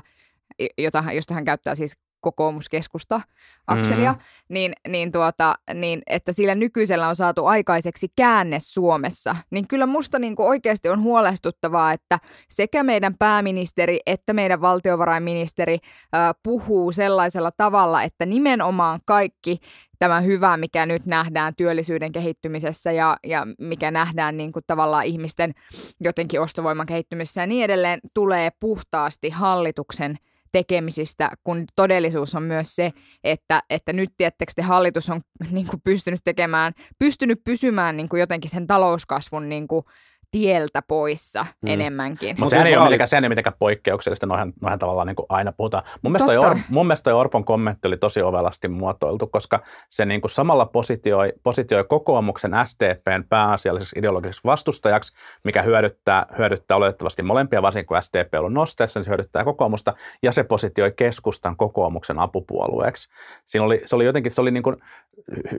jota, 0.78 1.04
josta 1.14 1.34
hän 1.34 1.46
käyttää 1.46 1.76
siis 1.76 1.98
kokoomuskeskusta 2.24 3.22
akselia, 3.68 4.12
mm. 4.12 4.20
niin, 4.50 4.74
niin, 4.88 5.12
tuota, 5.12 5.56
niin 5.74 6.02
että 6.08 6.34
sillä 6.34 6.56
nykyisellä 6.56 7.08
on 7.08 7.16
saatu 7.16 7.46
aikaiseksi 7.46 8.08
käänne 8.16 8.60
Suomessa, 8.60 9.36
niin 9.52 9.68
kyllä 9.68 9.86
musta 9.86 10.20
niin 10.20 10.36
kuin 10.36 10.48
oikeasti 10.48 10.90
on 10.90 11.02
huolestuttavaa, 11.02 11.94
että 11.94 12.20
sekä 12.50 12.84
meidän 12.84 13.18
pääministeri 13.20 14.00
että 14.06 14.34
meidän 14.34 14.62
valtiovarainministeri 14.62 15.78
äh, 16.16 16.36
puhuu 16.44 16.92
sellaisella 16.92 17.52
tavalla, 17.58 18.04
että 18.04 18.26
nimenomaan 18.26 19.00
kaikki 19.06 19.58
tämä 20.00 20.22
hyvä, 20.22 20.58
mikä 20.58 20.86
nyt 20.86 21.06
nähdään 21.06 21.56
työllisyyden 21.56 22.12
kehittymisessä 22.12 22.92
ja, 22.92 23.18
ja 23.24 23.48
mikä 23.60 23.92
nähdään 23.92 24.38
niin 24.38 24.52
kuin 24.52 24.64
tavallaan 24.68 25.06
ihmisten 25.06 25.54
jotenkin 26.00 26.42
ostovoiman 26.42 26.86
kehittymisessä 26.86 27.42
ja 27.42 27.48
niin 27.48 27.64
edelleen, 27.64 28.00
tulee 28.14 28.50
puhtaasti 28.60 29.30
hallituksen 29.30 30.18
tekemisistä, 30.54 31.32
kun 31.44 31.66
todellisuus 31.76 32.36
on 32.36 32.44
myös 32.44 32.76
se, 32.76 32.92
että, 33.24 33.64
että 33.70 33.94
nyt 33.94 34.10
tiettekö 34.18 34.52
te 34.56 34.62
hallitus 34.62 35.10
on 35.10 35.22
niin 35.52 35.68
kuin 35.68 35.82
pystynyt 35.82 36.20
tekemään, 36.24 36.74
pystynyt 37.00 37.44
pysymään 37.44 37.98
niin 37.98 38.10
kuin 38.10 38.20
jotenkin 38.20 38.52
sen 38.52 38.68
talouskasvun 38.68 39.50
niin 39.50 39.68
kuin 39.68 39.86
tieltä 40.34 40.82
poissa 40.82 41.46
mm. 41.62 41.70
enemmänkin. 41.70 42.36
Mutta 42.40 42.50
sehän 42.50 42.68
ei 42.68 42.76
ole 42.76 42.84
mitenkään, 42.84 43.08
sehän 43.08 43.24
ei 43.24 43.30
mitenkään 43.30 43.56
poikkeuksellista, 43.60 44.26
noihän, 44.26 44.54
noihän 44.62 44.80
tavallaan 44.80 45.08
niin 45.08 45.16
kuin 45.16 45.26
aina 45.30 45.52
puhutaan. 45.52 45.84
Mun 46.02 46.12
mielestä, 46.12 46.26
toi 46.26 46.38
Or, 46.38 46.58
mun 46.70 46.88
mielestä 46.88 47.04
toi 47.04 47.14
Orpon 47.14 47.46
kommentti 47.46 47.88
oli 47.88 47.98
tosi 47.98 48.22
ovelasti 48.22 48.68
muotoiltu, 48.68 49.28
koska 49.28 49.60
se 49.90 50.06
niin 50.06 50.22
kuin 50.22 50.32
samalla 50.32 50.66
positioi, 50.66 51.34
positioi 51.44 51.84
kokoomuksen 51.84 52.52
SDPn 52.66 53.24
pääasialliseksi 53.30 54.00
ideologiseksi 54.00 54.42
vastustajaksi, 54.46 55.14
mikä 55.44 55.62
hyödyttää, 55.62 56.26
hyödyttää 56.38 56.78
oletettavasti 56.78 57.24
molempia, 57.24 57.62
varsinkin 57.62 57.88
kun 57.88 58.02
SDP 58.02 58.34
on 58.34 58.40
ollut 58.40 58.54
nosteessa, 58.54 59.00
niin 59.00 59.06
se 59.06 59.10
hyödyttää 59.10 59.44
kokoomusta, 59.44 59.94
ja 60.24 60.32
se 60.32 60.44
positioi 60.44 60.92
keskustan 60.92 61.58
kokoomuksen 61.58 62.20
apupuolueeksi. 62.20 63.10
Siinä 63.46 63.66
oli, 63.66 63.82
se 63.86 63.96
oli 63.96 64.06
jotenkin, 64.06 64.32
se 64.32 64.42
oli 64.42 64.52
niin 64.52 64.64
kuin 64.64 64.76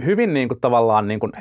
hyvin 0.04 0.34
niin 0.34 0.48
kuin 0.48 0.60
tavallaan 0.60 1.08
niin 1.08 1.20
kuin 1.20 1.32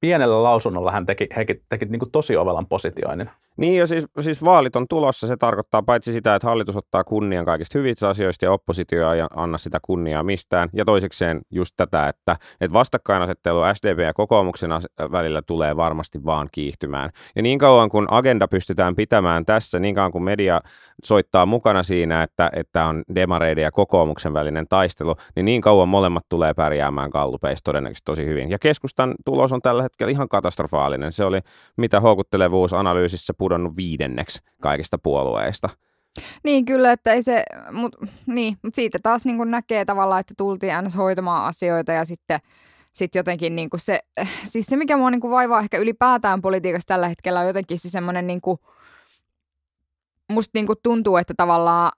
pienellä 0.00 0.42
lausunnolla 0.42 0.92
hän 0.92 1.06
teki, 1.06 1.26
teki, 1.26 1.62
teki 1.68 1.84
niin 1.84 1.98
kuin 1.98 2.10
tosi 2.10 2.36
ovelan 2.36 2.66
positioinnin. 2.78 3.30
Niin 3.58 3.78
ja 3.78 3.86
siis, 3.86 4.04
siis 4.20 4.44
vaalit 4.44 4.76
on 4.76 4.86
tulossa, 4.90 5.26
se 5.26 5.36
tarkoittaa 5.36 5.82
paitsi 5.82 6.12
sitä, 6.12 6.34
että 6.34 6.48
hallitus 6.48 6.76
ottaa 6.76 7.04
kunnian 7.04 7.44
kaikista 7.44 7.78
hyvistä 7.78 8.08
asioista 8.08 8.44
ja 8.44 8.52
oppositio 8.52 9.12
ei 9.12 9.20
anna 9.36 9.58
sitä 9.58 9.78
kunniaa 9.82 10.22
mistään. 10.22 10.68
Ja 10.72 10.84
toisekseen 10.84 11.40
just 11.50 11.74
tätä, 11.76 12.08
että, 12.08 12.36
että 12.60 12.72
vastakkainasettelu 12.72 13.60
SDP 13.74 13.98
ja 13.98 14.14
kokoomuksen 14.14 14.70
välillä 15.12 15.42
tulee 15.42 15.76
varmasti 15.76 16.24
vaan 16.24 16.48
kiihtymään. 16.52 17.10
Ja 17.36 17.42
niin 17.42 17.58
kauan 17.58 17.88
kun 17.88 18.06
agenda 18.10 18.48
pystytään 18.48 18.96
pitämään 18.96 19.44
tässä, 19.44 19.78
niin 19.78 19.94
kauan 19.94 20.12
kun 20.12 20.24
media 20.24 20.60
soittaa 21.04 21.46
mukana 21.46 21.82
siinä, 21.82 22.22
että, 22.22 22.50
että 22.52 22.84
on 22.84 23.02
demareiden 23.14 23.62
ja 23.62 23.72
kokoomuksen 23.72 24.34
välinen 24.34 24.68
taistelu, 24.68 25.14
niin 25.36 25.44
niin 25.44 25.60
kauan 25.60 25.88
molemmat 25.88 26.24
tulee 26.28 26.54
pärjäämään 26.54 27.10
kallupeista 27.10 27.64
todennäköisesti 27.64 28.04
tosi 28.04 28.26
hyvin. 28.26 28.50
Ja 28.50 28.58
keskustan 28.58 29.14
tulos 29.24 29.52
on 29.52 29.62
tällä 29.62 29.82
hetkellä 29.82 30.10
ihan 30.10 30.28
katastrofaalinen. 30.28 31.12
Se 31.12 31.24
oli 31.24 31.40
mitä 31.76 32.00
houkuttelevuusanalyysissä 32.00 33.34
pudonnut 33.48 33.76
viidenneksi 33.76 34.38
kaikista 34.62 34.98
puolueista. 34.98 35.68
Niin 36.44 36.64
kyllä, 36.64 36.92
että 36.92 37.12
ei 37.12 37.22
se, 37.22 37.44
mutta 37.72 38.06
niin, 38.26 38.56
mut 38.62 38.74
siitä 38.74 38.98
taas 39.02 39.24
niin 39.24 39.36
kuin 39.36 39.50
näkee 39.50 39.84
tavallaan, 39.84 40.20
että 40.20 40.34
tultiin 40.36 40.74
aina 40.74 40.88
hoitamaan 40.96 41.44
asioita 41.44 41.92
ja 41.92 42.04
sitten 42.04 42.38
sit 42.92 43.14
jotenkin 43.14 43.56
niin 43.56 43.68
se, 43.76 44.00
siis 44.52 44.66
se 44.66 44.76
mikä 44.76 44.96
mua 44.96 45.10
niin 45.10 45.20
vaivaa 45.30 45.60
ehkä 45.60 45.78
ylipäätään 45.78 46.42
politiikassa 46.42 46.86
tällä 46.86 47.08
hetkellä 47.08 47.40
on 47.40 47.46
jotenkin 47.46 47.78
se 47.78 47.90
semmoinen 47.90 48.26
niin 48.26 48.40
kuin, 48.40 48.58
musta 50.32 50.50
niin 50.54 50.66
tuntuu, 50.82 51.16
että 51.16 51.34
tavallaan 51.36 51.92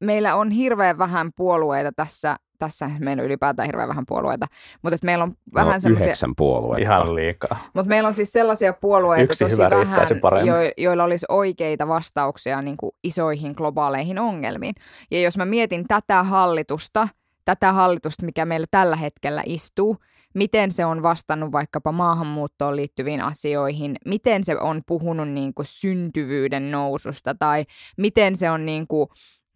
meillä 0.00 0.34
on 0.34 0.50
hirveän 0.50 0.98
vähän 0.98 1.30
puolueita 1.36 1.92
tässä 1.96 2.36
tässä 2.58 2.90
meillä 2.98 3.20
on 3.20 3.26
ylipäätään 3.26 3.66
hirveän 3.66 3.88
vähän 3.88 4.04
puolueita, 4.08 4.46
mutta 4.82 4.94
että 4.94 5.06
meillä 5.06 5.24
on 5.24 5.34
vähän 5.54 5.74
no, 5.74 5.80
semmoisia... 5.80 6.04
Yhdeksän 6.04 6.32
puolueita. 6.36 6.82
Ihan 6.82 7.14
liikaa. 7.14 7.58
Mutta 7.74 7.88
meillä 7.88 8.06
on 8.06 8.14
siis 8.14 8.32
sellaisia 8.32 8.72
puolueita 8.72 9.24
Yksi 9.24 9.44
tosi 9.44 9.58
vähän, 9.58 10.46
jo, 10.46 10.54
joilla 10.76 11.04
olisi 11.04 11.26
oikeita 11.28 11.88
vastauksia 11.88 12.62
niin 12.62 12.76
kuin 12.76 12.92
isoihin 13.04 13.52
globaaleihin 13.56 14.18
ongelmiin. 14.18 14.74
Ja 15.10 15.20
jos 15.20 15.36
mä 15.36 15.44
mietin 15.44 15.84
tätä 15.88 16.22
hallitusta, 16.22 17.08
tätä 17.44 17.72
hallitusta, 17.72 18.26
mikä 18.26 18.44
meillä 18.44 18.66
tällä 18.70 18.96
hetkellä 18.96 19.42
istuu, 19.46 19.96
miten 20.34 20.72
se 20.72 20.84
on 20.84 21.02
vastannut 21.02 21.52
vaikkapa 21.52 21.92
maahanmuuttoon 21.92 22.76
liittyviin 22.76 23.20
asioihin, 23.20 23.96
miten 24.06 24.44
se 24.44 24.58
on 24.58 24.82
puhunut 24.86 25.28
niin 25.28 25.54
kuin 25.54 25.66
syntyvyyden 25.66 26.70
noususta 26.70 27.34
tai 27.38 27.64
miten 27.96 28.36
se 28.36 28.50
on 28.50 28.66
niin 28.66 28.86
kuin 28.86 29.08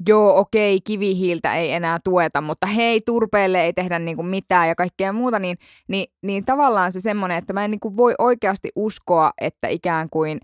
joo, 0.09 0.39
okei, 0.39 0.81
kivihiiltä 0.81 1.55
ei 1.55 1.73
enää 1.73 1.99
tueta, 2.05 2.41
mutta 2.41 2.67
hei, 2.67 3.01
turpeelle 3.01 3.65
ei 3.65 3.73
tehdä 3.73 3.99
niin 3.99 4.17
kuin 4.17 4.27
mitään 4.27 4.69
ja 4.69 4.75
kaikkea 4.75 5.13
muuta, 5.13 5.39
niin, 5.39 5.57
niin, 5.89 6.07
niin 6.23 6.45
tavallaan 6.45 6.93
se 6.93 7.01
semmoinen, 7.01 7.39
että 7.39 7.53
mä 7.53 7.65
en 7.65 7.71
niin 7.71 7.81
kuin 7.81 7.97
voi 7.97 8.15
oikeasti 8.19 8.69
uskoa, 8.77 9.33
että 9.41 9.69
ikään 9.69 10.09
kuin, 10.11 10.39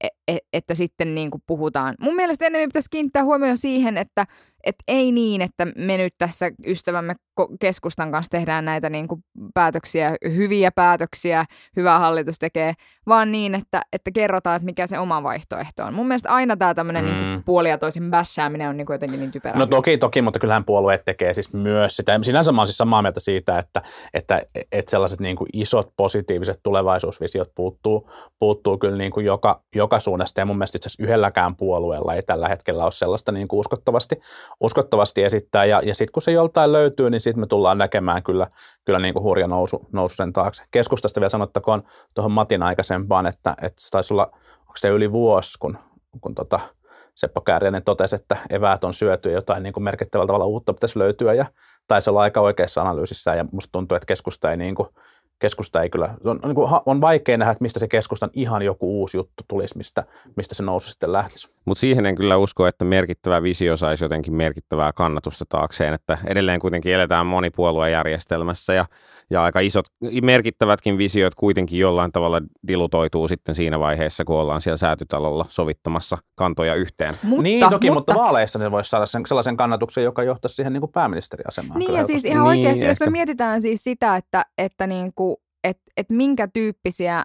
et, 0.00 0.12
e, 0.28 0.36
että 0.52 0.74
sitten 0.74 1.14
niin 1.14 1.30
kuin 1.30 1.42
puhutaan. 1.46 1.94
Mun 2.00 2.16
mielestä 2.16 2.46
enemmän 2.46 2.68
pitäisi 2.68 2.90
kiinnittää 2.90 3.24
huomioon 3.24 3.58
siihen, 3.58 3.98
että 3.98 4.26
et 4.66 4.76
ei 4.88 5.12
niin, 5.12 5.42
että 5.42 5.66
me 5.76 5.96
nyt 5.96 6.14
tässä 6.18 6.50
ystävämme 6.66 7.14
keskustan 7.60 8.12
kanssa 8.12 8.30
tehdään 8.30 8.64
näitä 8.64 8.90
niin 8.90 9.08
kuin 9.08 9.24
päätöksiä, 9.54 10.16
hyviä 10.24 10.70
päätöksiä, 10.74 11.44
hyvä 11.76 11.98
hallitus 11.98 12.38
tekee, 12.38 12.72
vaan 13.06 13.32
niin, 13.32 13.54
että, 13.54 13.82
että 13.92 14.10
kerrotaan, 14.10 14.56
että 14.56 14.66
mikä 14.66 14.86
se 14.86 14.98
oma 14.98 15.22
vaihtoehto 15.22 15.84
on. 15.84 15.94
Mun 15.94 16.08
mielestä 16.08 16.34
aina 16.34 16.56
tämä 16.56 16.74
tämmöinen 16.74 17.04
niin 17.04 17.16
mm. 17.16 17.22
niin 17.22 17.42
puoli 17.44 17.68
ja 17.68 17.78
toisin 17.78 18.10
bässääminen 18.10 18.68
on 18.68 18.76
niin 18.76 18.86
kuin 18.86 18.94
jotenkin 18.94 19.20
niin 19.20 19.32
typerää. 19.32 19.58
No 19.58 19.66
toki, 19.66 19.98
toki, 19.98 20.22
mutta 20.22 20.38
kyllähän 20.38 20.64
puolueet 20.64 21.04
tekee 21.04 21.34
siis 21.34 21.52
myös 21.54 21.96
sitä. 21.96 22.18
Sinänsä 22.22 22.52
mä 22.52 22.60
olen 22.60 22.66
siis 22.66 22.76
samaa 22.76 23.02
mieltä 23.02 23.20
siitä, 23.20 23.58
että, 23.58 23.82
että, 24.14 24.42
että 24.72 24.90
sellaiset 24.90 25.20
niin 25.20 25.36
kuin 25.36 25.48
isot 25.52 25.92
positiiviset 25.96 26.60
tulevaisuusvisiot 26.62 27.50
puuttuu, 27.54 28.10
puuttuu 28.38 28.78
kyllä 28.78 28.96
niin 28.96 29.12
kuin 29.12 29.26
joka, 29.26 29.62
joka 29.74 30.00
suunnasta. 30.00 30.40
Ja 30.40 30.46
mun 30.46 30.58
mielestä 30.58 30.76
itse 30.76 30.88
asiassa 30.88 31.02
yhdelläkään 31.02 31.56
puolueella 31.56 32.14
ei 32.14 32.22
tällä 32.22 32.48
hetkellä 32.48 32.84
ole 32.84 32.92
sellaista 32.92 33.32
niin 33.32 33.48
kuin 33.48 33.60
uskottavasti, 33.60 34.14
uskottavasti 34.60 35.22
esittää. 35.22 35.64
Ja, 35.64 35.80
ja 35.84 35.94
sitten 35.94 36.12
kun 36.12 36.22
se 36.22 36.32
joltain 36.32 36.72
löytyy, 36.72 37.10
niin 37.10 37.20
sitten 37.20 37.40
me 37.40 37.46
tullaan 37.46 37.78
näkemään 37.78 38.22
kyllä, 38.22 38.46
kyllä 38.84 38.98
niin 38.98 39.14
kuin 39.14 39.22
hurja 39.22 39.48
nousu, 39.48 39.86
nousu 39.92 40.16
sen 40.16 40.32
taakse. 40.32 40.62
Keskustasta 40.70 41.20
vielä 41.20 41.28
sanottakoon 41.28 41.82
tuohon 42.14 42.32
Matin 42.32 42.62
aikaisempaan, 42.62 43.26
että, 43.26 43.54
että 43.62 43.82
se 43.82 43.90
taisi 43.90 44.14
olla, 44.14 44.30
onko 44.60 44.74
se 44.76 44.88
yli 44.88 45.12
vuosi, 45.12 45.58
kun, 45.58 45.78
kun 46.20 46.34
tota, 46.34 46.60
Seppo 47.14 47.40
Kääriäinen 47.40 47.84
totesi, 47.84 48.16
että 48.16 48.36
eväät 48.50 48.84
on 48.84 48.94
syöty 48.94 49.28
ja 49.28 49.34
jotain 49.34 49.62
niin 49.62 49.72
kuin 49.72 49.84
merkittävällä 49.84 50.26
tavalla 50.26 50.46
uutta 50.46 50.74
pitäisi 50.74 50.98
löytyä 50.98 51.34
ja 51.34 51.46
taisi 51.86 52.10
olla 52.10 52.20
aika 52.20 52.40
oikeassa 52.40 52.80
analyysissä 52.80 53.34
ja 53.34 53.44
musta 53.52 53.72
tuntuu, 53.72 53.96
että 53.96 54.06
keskusta 54.06 54.50
ei, 54.50 54.56
niin 54.56 54.74
kuin, 54.74 54.88
keskusta 55.38 55.82
ei 55.82 55.90
kyllä, 55.90 56.14
on, 56.24 56.40
niin 56.44 56.54
kuin, 56.54 56.70
on 56.86 57.00
vaikea 57.00 57.38
nähdä, 57.38 57.52
että 57.52 57.62
mistä 57.62 57.80
se 57.80 57.88
keskustan 57.88 58.30
ihan 58.32 58.62
joku 58.62 59.00
uusi 59.00 59.16
juttu 59.16 59.44
tulisi, 59.48 59.76
mistä, 59.76 60.04
mistä 60.36 60.54
se 60.54 60.62
nousu 60.62 60.90
sitten 60.90 61.12
lähtisi. 61.12 61.53
Mutta 61.64 61.80
siihen 61.80 62.06
en 62.06 62.14
kyllä 62.14 62.36
usko, 62.36 62.66
että 62.66 62.84
merkittävä 62.84 63.42
visio 63.42 63.76
saisi 63.76 64.04
jotenkin 64.04 64.34
merkittävää 64.34 64.92
kannatusta 64.92 65.44
taakseen, 65.48 65.94
että 65.94 66.18
edelleen 66.26 66.60
kuitenkin 66.60 66.92
eletään 66.92 67.26
monipuoluejärjestelmässä 67.26 68.74
ja, 68.74 68.84
ja 69.30 69.42
aika 69.42 69.60
isot, 69.60 69.84
merkittävätkin 70.22 70.98
visiot 70.98 71.34
kuitenkin 71.34 71.78
jollain 71.78 72.12
tavalla 72.12 72.40
dilutoituu 72.68 73.28
sitten 73.28 73.54
siinä 73.54 73.78
vaiheessa, 73.78 74.24
kun 74.24 74.36
ollaan 74.36 74.60
siellä 74.60 74.76
säätytalolla 74.76 75.44
sovittamassa 75.48 76.18
kantoja 76.34 76.74
yhteen. 76.74 77.14
Mutta, 77.22 77.42
niin 77.42 77.60
toki, 77.70 77.90
mutta, 77.90 78.12
mutta 78.12 78.14
vaaleissa 78.14 78.58
ne 78.58 78.70
voisi 78.70 78.90
saada 78.90 79.06
sen, 79.06 79.22
sellaisen 79.26 79.56
kannatuksen, 79.56 80.04
joka 80.04 80.22
johtaisi 80.22 80.54
siihen 80.54 80.72
niin 80.72 80.80
kuin 80.80 80.92
pääministeriasemaan. 80.92 81.78
Niin 81.78 81.86
kyllä 81.86 81.98
ja 81.98 82.04
siis 82.04 82.24
ihan 82.24 82.44
Niin, 82.44 82.48
oikeasti, 82.48 82.86
jos 82.86 83.00
me 83.00 83.04
ehkä. 83.04 83.10
mietitään 83.10 83.62
siis 83.62 83.84
sitä, 83.84 84.16
että, 84.16 84.42
että 84.58 84.86
niinku, 84.86 85.40
et, 85.64 85.78
et 85.96 86.10
minkä 86.10 86.48
tyyppisiä 86.48 87.22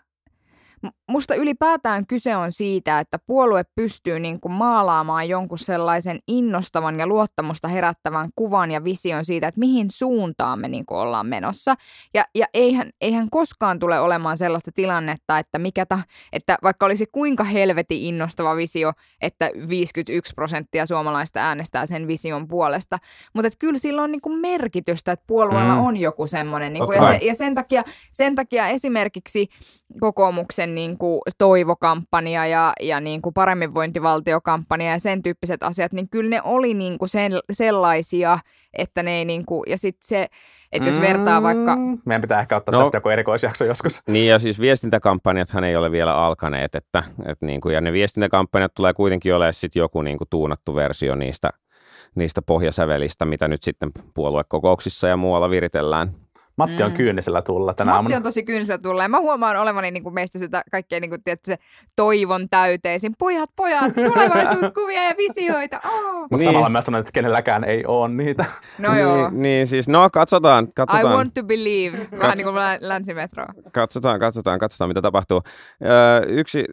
Musta 1.10 1.36
ylipäätään 1.36 2.08
kyse 2.08 2.36
on 2.36 2.52
siitä, 2.52 3.00
että 3.00 3.20
puolue 3.26 3.64
pystyy 3.76 4.20
niin 4.20 4.40
kuin 4.40 4.52
maalaamaan 4.52 5.30
jonkun 5.30 5.58
sellaisen 5.58 6.20
innostavan 6.28 7.00
ja 7.00 7.08
luottamusta 7.08 7.68
herättävän 7.68 8.30
kuvan 8.36 8.72
ja 8.72 8.84
vision 8.84 9.26
siitä, 9.26 9.48
että 9.48 9.60
mihin 9.60 9.88
suuntaan 9.92 10.60
me 10.60 10.68
niin 10.68 10.86
kuin 10.86 10.98
ollaan 10.98 11.26
menossa. 11.28 11.76
Ja, 12.14 12.26
ja 12.36 12.46
eihän, 12.54 12.90
eihän 13.02 13.30
koskaan 13.30 13.80
tule 13.80 14.00
olemaan 14.00 14.38
sellaista 14.38 14.72
tilannetta, 14.76 15.40
että, 15.40 15.60
mikä 15.60 15.86
ta, 15.86 16.00
että 16.34 16.58
vaikka 16.64 16.86
olisi 16.86 17.06
kuinka 17.12 17.44
helvetin 17.44 18.02
innostava 18.02 18.56
visio, 18.56 18.94
että 19.22 19.52
51 19.70 20.34
prosenttia 20.34 20.86
suomalaista 20.86 21.40
äänestää 21.40 21.86
sen 21.86 22.08
vision 22.08 22.48
puolesta. 22.48 22.98
Mutta 23.34 23.50
kyllä 23.60 23.78
sillä 23.78 24.02
on 24.02 24.12
niin 24.12 24.22
kuin 24.22 24.40
merkitystä, 24.40 25.12
että 25.12 25.26
puolueella 25.28 25.76
Mm. 25.76 25.86
on 25.86 25.98
joku 25.98 26.28
semmoinen. 26.28 26.74
Niin 26.74 26.86
kuin, 26.86 26.96
ja, 26.96 27.08
se, 27.08 27.26
ja 27.26 27.36
sen, 27.36 27.56
takia, 27.56 27.84
sen 28.12 28.36
takia 28.36 28.68
esimerkiksi 28.68 29.48
kokoomuksen 30.00 30.69
niin 30.76 30.98
kuin 30.98 31.22
toivokampanja 31.38 32.48
ja, 32.48 32.74
ja 32.82 33.00
niin 33.00 33.22
kuin 33.22 33.34
paremminvointivaltiokampanja 33.34 34.92
ja 34.92 35.00
sen 35.00 35.24
tyyppiset 35.24 35.64
asiat, 35.64 35.94
niin 35.94 36.10
kyllä 36.10 36.30
ne 36.30 36.42
oli 36.44 36.74
niin 36.74 36.98
kuin 36.98 37.10
sen, 37.10 37.32
sellaisia, 37.52 38.40
että 38.78 39.04
ne 39.04 39.12
ei 39.12 39.26
niin 39.26 39.46
kuin, 39.46 39.64
ja 39.68 39.78
sitten 39.78 40.08
se, 40.08 40.28
että 40.72 40.90
jos 40.90 41.02
vertaa 41.02 41.44
vaikka, 41.44 41.76
Mm, 41.76 41.98
Meidän 42.06 42.22
pitää 42.22 42.40
ehkä 42.40 42.56
ottaa 42.56 42.72
No. 42.72 42.78
no. 42.80 42.84
tästä 42.86 42.98
joku 42.98 43.10
erikoisjakso 43.10 43.66
joskus. 43.66 44.02
Niin 44.08 44.28
ja 44.28 44.40
siis 44.40 44.60
viestintäkampanjathan 44.60 45.64
ei 45.64 45.76
ole 45.76 45.92
vielä 45.92 46.16
alkaneet, 46.16 46.76
että, 46.76 47.04
että 47.26 47.46
niin 47.46 47.62
kuin, 47.62 47.76
ja 47.76 47.82
ne 47.82 47.94
viestintäkampanjat 47.94 48.74
tulee 48.76 48.94
kuitenkin 48.94 49.36
olemaan 49.36 49.54
sitten 49.54 49.80
joku 49.80 50.02
niin 50.02 50.18
kuin 50.18 50.28
tuunattu 50.30 50.76
versio 50.76 51.16
niistä, 51.16 51.50
niistä 52.16 52.42
pohjasävelistä, 52.42 53.26
mitä 53.26 53.48
nyt 53.48 53.64
sitten 53.64 53.92
puoluekokouksissa 54.14 55.08
ja 55.08 55.18
muualla 55.18 55.50
viritellään. 55.50 56.14
Matti 56.60 56.84
on 56.84 56.92
Mm. 56.92 56.98
kyynisellä 56.98 57.42
tulla 57.42 57.74
tänä 57.74 57.92
Matti 57.92 57.98
aamuna. 57.98 58.16
on 58.18 58.24
tosi 58.24 58.44
kynsä 58.44 58.78
tulee. 58.78 59.08
Mä 59.08 59.20
huomaan 59.20 59.58
olevani 59.58 59.92
niin 59.92 60.04
kuin 60.04 60.14
meistä 60.14 60.40
sitä 60.40 60.62
kaikkea 60.72 61.00
niin 61.00 61.10
kuin, 61.10 61.24
tiedätkö, 61.24 61.46
se 61.46 61.58
toivon 61.96 62.50
täyteisin. 62.50 63.16
Pojat, 63.20 63.50
pojat, 63.56 63.94
tulevaisuuskuvia 64.14 65.04
ja 65.04 65.16
visioita. 65.18 65.80
Oh. 65.86 66.14
Mutta 66.22 66.36
Niin. 66.38 66.44
samalla 66.44 66.70
mä 66.70 66.82
sanon, 66.82 67.00
että 67.00 67.12
kenelläkään 67.12 67.64
ei 67.64 67.86
ole 67.86 68.10
niitä. 68.10 68.46
No 68.80 69.00
joo. 69.00 69.30
Niin, 69.30 69.42
niin 69.42 69.68
siis, 69.68 69.88
no 69.88 70.10
katsotaan, 70.10 70.64
I 70.66 70.72
katsotaan. 70.76 71.16
want 71.18 71.34
to 71.34 71.44
believe. 71.44 71.98
Vähän 72.20 72.38
niin 72.38 72.46
kuin 72.46 72.56
lä- 72.56 72.78
länsimetro. 72.82 73.46
Katsotaan, 73.72 74.20
katsotaan, 74.20 74.60
katsotaan, 74.60 74.88
mitä 74.90 75.02
tapahtuu. 75.02 75.42
Öö, 75.86 76.26
yksi 76.28 76.66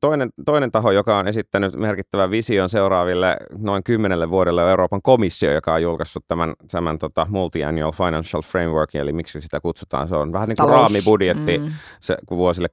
toinen, 0.00 0.30
toinen 0.46 0.72
taho, 0.72 0.90
joka 0.90 1.16
on 1.18 1.28
esittänyt 1.28 1.76
merkittävän 1.76 2.30
vision 2.30 2.68
seuraaville 2.68 3.36
noin 3.58 3.82
kymmenelle 3.84 4.30
vuodelle, 4.30 4.64
on 4.64 4.70
Euroopan 4.70 5.02
komissio, 5.02 5.52
joka 5.52 5.74
on 5.74 5.82
julkaissut 5.82 6.24
tämän, 6.28 6.54
tämän 6.70 6.98
tota, 6.98 7.26
Multi-Annual 7.30 7.92
Financial 7.92 8.42
Framework, 8.42 8.94
eli 8.94 9.12
miksi 9.34 9.46
sitä 9.46 9.60
kutsutaan. 9.60 10.08
Se 10.08 10.16
on 10.16 10.32
vähän 10.32 10.48
niin 10.48 10.56
kuin 10.56 10.70
Talous. 10.70 10.92
raamibudjetti 10.92 11.58
Mm. 11.58 11.72
se, 12.00 12.16
vuosille 12.30 12.68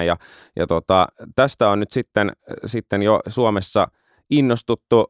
21-27. 0.00 0.02
Ja, 0.06 0.16
ja 0.56 0.66
tota, 0.66 1.06
tästä 1.34 1.68
on 1.68 1.80
nyt 1.80 1.92
sitten, 1.92 2.32
sitten 2.66 3.02
jo 3.02 3.20
Suomessa 3.28 3.88
innostuttu 4.30 5.06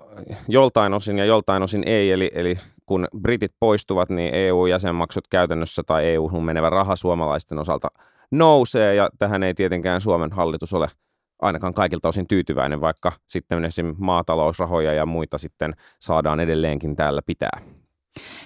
joltain 0.48 0.94
osin 0.94 1.18
ja 1.18 1.24
joltain 1.24 1.62
osin 1.62 1.82
ei, 1.86 2.12
eli, 2.12 2.30
eli 2.34 2.58
kun 2.86 3.08
britit 3.20 3.52
poistuvat, 3.60 4.10
niin 4.10 4.34
EU-jäsenmaksut 4.34 5.28
käytännössä 5.28 5.82
tai 5.86 6.06
EU-hun 6.06 6.44
menevä 6.44 6.70
raha 6.70 6.96
suomalaisten 6.96 7.58
osalta 7.58 7.88
nousee, 8.30 8.94
ja 8.94 9.10
tähän 9.18 9.42
ei 9.42 9.54
tietenkään 9.54 10.00
Suomen 10.00 10.32
hallitus 10.32 10.72
ole 10.72 10.88
ainakaan 11.42 11.74
kaikilta 11.74 12.08
osin 12.08 12.28
tyytyväinen, 12.28 12.80
vaikka 12.80 13.12
sitten 13.26 13.64
esimerkiksi 13.64 14.02
maatalousrahoja 14.04 14.92
ja 14.92 15.06
muita 15.06 15.38
sitten 15.38 15.74
saadaan 16.00 16.40
edelleenkin 16.40 16.96
täällä 16.96 17.20
pitää. 17.26 17.79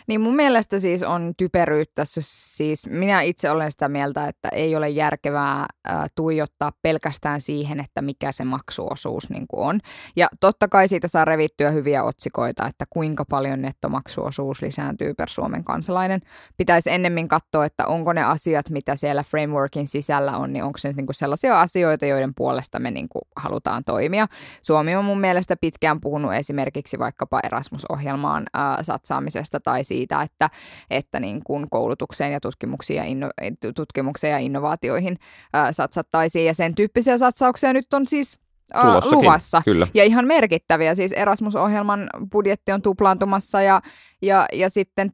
Niin 0.06 0.20
mun 0.20 0.36
mielestä 0.36 0.78
siis 0.78 1.02
on 1.02 1.32
typeryyttä, 1.36 2.02
siis 2.04 2.88
minä 2.90 3.20
itse 3.20 3.50
olen 3.50 3.70
sitä 3.70 3.88
mieltä, 3.88 4.28
että 4.28 4.48
ei 4.52 4.76
ole 4.76 4.88
järkevää 4.88 5.66
ää, 5.84 6.06
tuijottaa 6.14 6.72
pelkästään 6.82 7.40
siihen, 7.40 7.80
että 7.80 8.02
mikä 8.02 8.32
se 8.32 8.44
maksuosuus 8.44 9.30
niin 9.30 9.44
kuin 9.48 9.68
on. 9.68 9.80
Ja 10.16 10.28
totta 10.40 10.68
kai 10.68 10.88
siitä 10.88 11.08
saa 11.08 11.24
revittyä 11.24 11.70
hyviä 11.70 12.02
otsikoita, 12.02 12.66
että 12.66 12.84
kuinka 12.90 13.24
paljon 13.24 13.62
nettomaksuosuus 13.62 14.62
lisääntyy 14.62 15.14
per 15.14 15.28
Suomen 15.28 15.64
kansalainen. 15.64 16.20
Pitäisi 16.56 16.90
ennemmin 16.90 17.28
katsoa, 17.28 17.64
että 17.64 17.86
onko 17.86 18.12
ne 18.12 18.24
asiat, 18.24 18.70
mitä 18.70 18.96
siellä 18.96 19.22
frameworkin 19.22 19.88
sisällä 19.88 20.36
on, 20.36 20.52
niin 20.52 20.64
onko 20.64 20.78
se 20.78 20.92
niin 20.92 21.06
kuin 21.06 21.14
sellaisia 21.14 21.60
asioita, 21.60 22.06
joiden 22.06 22.34
puolesta 22.34 22.78
me 22.78 22.90
niin 22.90 23.08
kuin 23.08 23.22
halutaan 23.36 23.84
toimia. 23.84 24.26
Suomi 24.62 24.96
on 24.96 25.04
mun 25.04 25.20
mielestä 25.20 25.56
pitkään 25.60 26.00
puhunut 26.00 26.34
esimerkiksi 26.34 26.98
vaikkapa 26.98 27.40
Erasmus-ohjelmaan 27.44 28.44
ää, 28.54 28.82
satsaamisesta 28.82 29.60
tai 29.64 29.84
siitä, 29.84 30.22
että, 30.22 30.50
että 30.90 31.20
niin 31.20 31.44
kuin 31.44 31.66
koulutukseen 31.70 32.32
ja 32.32 32.40
tutkimuksiin 32.40 32.96
ja, 32.96 33.04
inno, 33.04 33.30
tutkimukseen 33.74 34.32
ja 34.32 34.38
innovaatioihin 34.38 35.18
ää, 35.52 35.72
satsattaisiin. 35.72 36.46
Ja 36.46 36.54
sen 36.54 36.74
tyyppisiä 36.74 37.18
satsauksia 37.18 37.72
nyt 37.72 37.94
on 37.94 38.08
siis 38.08 38.38
Tulossakin, 38.80 39.18
luvassa. 39.18 39.62
Kyllä. 39.64 39.86
Ja 39.94 40.04
ihan 40.04 40.26
merkittäviä. 40.26 40.94
Siis 40.94 41.12
Erasmus-ohjelman 41.12 42.10
budjetti 42.32 42.72
on 42.72 42.82
tuplaantumassa 42.82 43.62
ja, 43.62 43.80
ja, 44.22 44.46
ja 44.52 44.70
sitten 44.70 45.12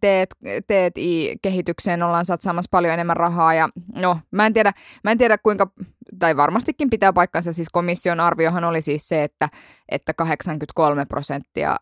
TET-kehitykseen 0.66 2.02
ollaan 2.02 2.24
satsaamassa 2.24 2.68
paljon 2.70 2.94
enemmän 2.94 3.16
rahaa. 3.16 3.54
Ja 3.54 3.68
no, 3.96 4.18
mä 4.30 4.46
en, 4.46 4.52
tiedä, 4.52 4.72
mä 5.04 5.10
en 5.10 5.18
tiedä 5.18 5.38
kuinka, 5.38 5.70
tai 6.18 6.36
varmastikin 6.36 6.90
pitää 6.90 7.12
paikkansa, 7.12 7.52
siis 7.52 7.68
komission 7.68 8.20
arviohan 8.20 8.64
oli 8.64 8.82
siis 8.82 9.08
se, 9.08 9.24
että, 9.24 9.48
että 9.88 10.14
83 10.14 11.04
prosenttia 11.04 11.76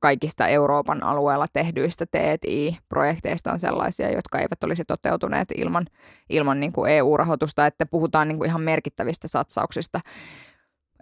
kaikista 0.00 0.48
Euroopan 0.48 1.04
alueella 1.04 1.46
tehdyistä 1.52 2.06
TTI-projekteista 2.06 3.52
on 3.52 3.60
sellaisia, 3.60 4.10
jotka 4.10 4.38
eivät 4.38 4.64
olisi 4.64 4.84
toteutuneet 4.84 5.48
ilman, 5.56 5.86
ilman 6.30 6.60
niin 6.60 6.72
kuin 6.72 6.92
EU-rahoitusta, 6.92 7.66
että 7.66 7.86
puhutaan 7.86 8.28
niin 8.28 8.38
kuin 8.38 8.48
ihan 8.48 8.60
merkittävistä 8.62 9.28
satsauksista. 9.28 10.00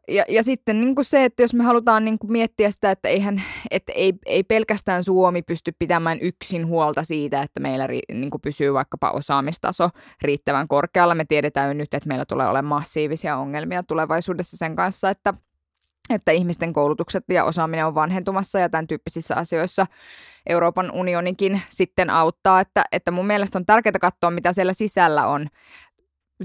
Ja, 0.08 0.24
ja 0.28 0.42
sitten 0.42 0.80
niin 0.80 0.94
kuin 0.94 1.04
se, 1.04 1.24
että 1.24 1.42
jos 1.42 1.54
me 1.54 1.64
halutaan 1.64 2.04
niin 2.04 2.18
kuin 2.18 2.32
miettiä 2.32 2.70
sitä, 2.70 2.90
että, 2.90 3.08
eihän, 3.08 3.42
että 3.70 3.92
ei, 3.96 4.12
ei 4.26 4.42
pelkästään 4.42 5.04
Suomi 5.04 5.42
pysty 5.42 5.72
pitämään 5.78 6.18
yksin 6.20 6.66
huolta 6.66 7.02
siitä, 7.02 7.42
että 7.42 7.60
meillä 7.60 7.86
ri, 7.86 8.00
niin 8.12 8.30
kuin 8.30 8.40
pysyy 8.40 8.74
vaikkapa 8.74 9.10
osaamistaso 9.10 9.90
riittävän 10.22 10.68
korkealla. 10.68 11.14
Me 11.14 11.24
tiedetään 11.24 11.68
jo 11.68 11.74
nyt, 11.74 11.94
että 11.94 12.08
meillä 12.08 12.24
tulee 12.24 12.46
olemaan 12.48 12.78
massiivisia 12.78 13.36
ongelmia 13.36 13.82
tulevaisuudessa 13.82 14.56
sen 14.56 14.76
kanssa, 14.76 15.10
että 15.10 15.34
että 16.10 16.32
ihmisten 16.32 16.72
koulutukset 16.72 17.24
ja 17.28 17.44
osaaminen 17.44 17.86
on 17.86 17.94
vanhentumassa 17.94 18.58
ja 18.58 18.68
tämän 18.68 18.86
tyyppisissä 18.86 19.36
asioissa 19.36 19.86
Euroopan 20.48 20.90
unionikin 20.90 21.62
sitten 21.68 22.10
auttaa, 22.10 22.60
että, 22.60 22.84
että 22.92 23.10
mun 23.10 23.26
mielestä 23.26 23.58
on 23.58 23.66
tärkeää 23.66 23.98
katsoa, 24.00 24.30
mitä 24.30 24.52
siellä 24.52 24.72
sisällä 24.72 25.26
on. 25.26 25.46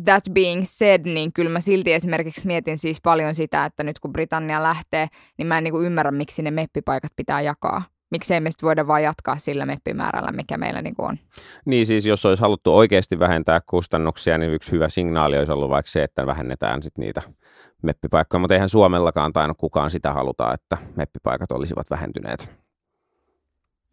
That 0.06 0.24
being 0.34 0.64
said, 0.66 1.02
niin 1.06 1.34
kyllä 1.34 1.50
mä 1.50 1.60
silti 1.60 1.94
esimerkiksi 1.94 2.48
mietin 2.48 2.78
siis 2.78 3.02
paljon 3.02 3.36
sitä, 3.36 3.66
että 3.66 3.84
nyt 3.84 4.00
kun 4.00 4.14
Britannia 4.14 4.64
lähtee, 4.64 5.08
niin 5.38 5.48
mä 5.48 5.58
en 5.58 5.64
niin 5.64 5.72
kuin 5.72 5.86
ymmärrä, 5.86 6.12
miksi 6.12 6.42
ne 6.42 6.52
meppipaikat 6.52 7.12
pitää 7.16 7.42
jakaa. 7.42 7.93
Miksei 8.14 8.40
me 8.40 8.52
sitten 8.52 8.68
voida 8.68 8.88
vaan 8.88 9.04
jatkaa 9.04 9.36
sillä 9.36 9.66
meppimäärällä, 9.66 10.32
mikä 10.32 10.58
meillä 10.58 10.82
niin 10.82 10.96
kuin 10.96 11.10
on. 11.10 11.18
Niin 11.66 11.86
siis, 11.88 12.06
jos 12.06 12.26
olisi 12.26 12.42
haluttu 12.42 12.76
oikeasti 12.76 13.20
vähentää 13.20 13.62
kustannuksia, 13.66 14.38
niin 14.38 14.54
yksi 14.54 14.72
hyvä 14.72 14.90
signaali 14.90 15.38
olisi 15.38 15.52
ollut 15.52 15.70
vaikka 15.70 15.92
se, 15.92 16.04
että 16.04 16.26
vähennetään 16.26 16.84
sit 16.84 16.98
niitä 16.98 17.22
meppipaikkoja, 17.84 18.40
mutta 18.40 18.54
eihän 18.54 18.70
Suomellakaan 18.70 19.34
tainnut 19.34 19.58
kukaan 19.58 19.92
sitä 19.92 20.14
haluta, 20.14 20.54
että 20.54 20.78
meppipaikat 20.96 21.52
olisivat 21.52 21.90
vähentyneet. 21.90 22.64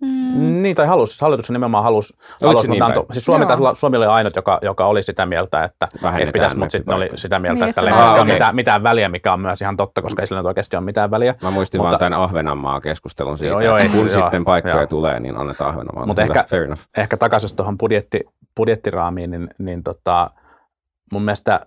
Mm. 0.02 0.62
Niin, 0.62 0.76
tai 0.76 0.86
halus, 0.86 1.20
hallitus 1.20 1.50
nimenomaan 1.50 1.84
halusi, 1.84 2.16
halus, 2.44 2.62
niin 2.62 2.70
mutta 2.70 2.86
antoi, 2.86 3.06
siis 3.12 3.24
Suomi, 3.24 3.46
taisi 3.46 3.62
olla, 3.62 3.74
Suomi 3.74 3.96
oli 3.96 4.06
ainut, 4.06 4.36
joka, 4.36 4.58
joka 4.62 4.86
oli 4.86 5.02
sitä 5.02 5.26
mieltä, 5.26 5.64
että, 5.64 5.88
että 6.18 6.32
pitäisi, 6.32 6.58
mutta 6.58 6.72
sitten 6.72 6.94
oli 6.94 7.08
sitä 7.14 7.38
mieltä, 7.38 7.54
Niin, 7.54 7.68
että 7.70 7.80
että 7.80 7.90
tällä 7.92 8.14
ei 8.14 8.20
okei. 8.20 8.32
mitään, 8.34 8.54
mitään 8.54 8.82
väliä, 8.82 9.08
mikä 9.08 9.32
on 9.32 9.40
myös 9.40 9.60
ihan 9.62 9.76
totta, 9.76 10.02
koska 10.02 10.22
ei 10.22 10.26
sillä 10.26 10.40
nyt 10.40 10.46
oikeasti 10.46 10.76
ole 10.76 10.84
mitään 10.84 11.10
väliä. 11.10 11.34
Mä 11.42 11.50
muistin 11.50 11.78
Mutta- 11.80 11.90
vaan 11.90 11.98
tämän 11.98 12.20
Ahvenanmaa-keskustelun 12.20 13.38
siitä, 13.38 13.50
Joo, 13.50 13.60
joo, 13.60 13.76
kun 13.78 14.10
joo, 14.10 14.22
sitten 14.22 14.44
paikkoja 14.44 14.76
joo. 14.76 14.86
tulee, 14.86 15.20
niin 15.20 15.36
annetaan 15.36 15.70
Ahvenanmaalle. 15.70 16.06
Mutta 16.06 16.22
ehkä, 16.22 16.44
fair 16.48 16.62
enough. 16.62 16.82
ehkä 16.96 17.16
takaisin 17.16 17.56
tuohon 17.56 17.78
budjetti, 17.78 18.20
budjettiraamiin, 18.56 19.30
niin, 19.30 19.50
niin 19.58 19.82
tota, 19.82 20.30
mun 21.12 21.22
mielestä 21.22 21.60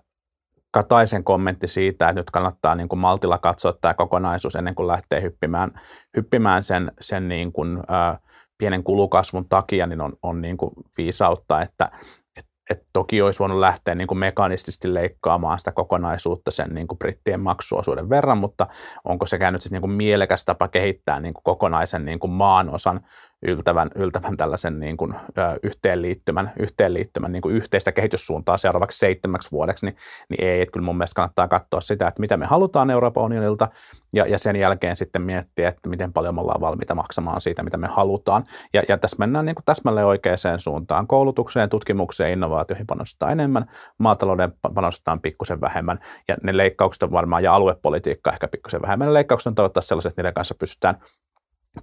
Kataisen 0.74 1.24
kommentti 1.24 1.66
siitä, 1.66 2.08
että 2.08 2.20
nyt 2.20 2.30
kannattaa 2.30 2.74
niin 2.74 2.88
kuin 2.88 2.98
maltilla 2.98 3.38
katsoa 3.38 3.72
tämä 3.80 3.94
kokonaisuus 3.94 4.56
ennen 4.56 4.74
kuin 4.74 4.86
lähtee 4.86 5.22
hyppimään, 5.22 5.80
hyppimään 6.16 6.62
sen, 6.62 6.92
sen 7.00 7.28
niin 7.28 7.52
kuin, 7.52 7.78
ä, 7.78 8.18
pienen 8.58 8.84
kulukasvun 8.84 9.48
takia, 9.48 9.86
niin 9.86 10.00
on, 10.00 10.12
on 10.22 10.40
niin 10.40 10.56
kuin 10.56 10.70
viisautta, 10.98 11.60
että, 11.60 11.90
että 12.36 12.54
että 12.70 12.84
toki 12.92 13.22
olisi 13.22 13.38
voinut 13.38 13.58
lähteä 13.58 13.94
niin 13.94 14.06
kuin 14.06 14.18
mekanistisesti 14.18 14.94
leikkaamaan 14.94 15.58
sitä 15.58 15.72
kokonaisuutta 15.72 16.50
sen 16.50 16.74
niin 16.74 16.88
kuin 16.88 16.98
brittien 16.98 17.40
maksuosuuden 17.40 18.10
verran, 18.10 18.38
mutta 18.38 18.66
onko 19.04 19.26
se 19.26 19.38
käynyt 19.38 19.70
niin 19.70 19.80
kuin 19.80 19.90
mielekäs 19.90 20.44
tapa 20.44 20.68
kehittää 20.68 21.20
niin 21.20 21.34
kuin 21.34 21.42
kokonaisen 21.42 22.04
niin 22.04 22.18
kuin 22.18 22.30
maanosan 22.30 23.00
yltävän, 23.44 23.90
yltävän 23.94 24.36
tällaisen 24.36 24.80
niin 24.80 24.96
kuin, 24.96 25.14
ö, 25.14 25.58
yhteenliittymän, 25.62 26.52
yhteenliittymän 26.58 27.32
niin 27.32 27.42
kuin 27.42 27.54
yhteistä 27.54 27.92
kehityssuuntaa 27.92 28.56
seuraavaksi 28.56 28.98
seitsemäksi 28.98 29.50
vuodeksi, 29.52 29.86
niin, 29.86 29.96
niin 30.28 30.44
ei, 30.44 30.60
että 30.60 30.72
kyllä 30.72 30.84
mun 30.84 30.96
mielestä 30.96 31.14
kannattaa 31.14 31.48
katsoa 31.48 31.80
sitä, 31.80 32.08
että 32.08 32.20
mitä 32.20 32.36
me 32.36 32.46
halutaan 32.46 32.90
Euroopan 32.90 33.24
unionilta 33.24 33.68
ja, 34.14 34.26
ja 34.26 34.38
sen 34.38 34.56
jälkeen 34.56 34.96
sitten 34.96 35.22
miettiä, 35.22 35.68
että 35.68 35.88
miten 35.88 36.12
paljon 36.12 36.34
me 36.34 36.40
ollaan 36.40 36.60
valmiita 36.60 36.94
maksamaan 36.94 37.40
siitä, 37.40 37.62
mitä 37.62 37.76
me 37.76 37.86
halutaan. 37.86 38.44
Ja, 38.72 38.82
ja 38.88 38.98
tässä 38.98 39.16
mennään 39.18 39.44
niin 39.44 39.54
kuin 39.54 39.64
täsmälleen 39.64 40.06
oikeaan 40.06 40.34
suuntaan. 40.58 41.06
Koulutukseen, 41.06 41.68
tutkimukseen, 41.68 42.32
innovaatioihin 42.32 42.86
panostetaan 42.86 43.32
enemmän, 43.32 43.64
maatalouden 43.98 44.52
panostetaan 44.74 45.20
pikkusen 45.20 45.60
vähemmän 45.60 45.98
ja 46.28 46.36
ne 46.42 46.56
leikkaukset 46.56 47.02
on 47.02 47.12
varmaan 47.12 47.42
ja 47.42 47.54
aluepolitiikka 47.54 48.32
ehkä 48.32 48.48
pikkusen 48.48 48.82
vähemmän. 48.82 49.08
Ne 49.08 49.14
leikkaukset 49.14 49.46
on 49.46 49.54
toivottavasti 49.54 49.88
sellaiset, 49.88 50.10
että 50.10 50.22
niiden 50.22 50.34
kanssa 50.34 50.54
pystytään 50.54 50.94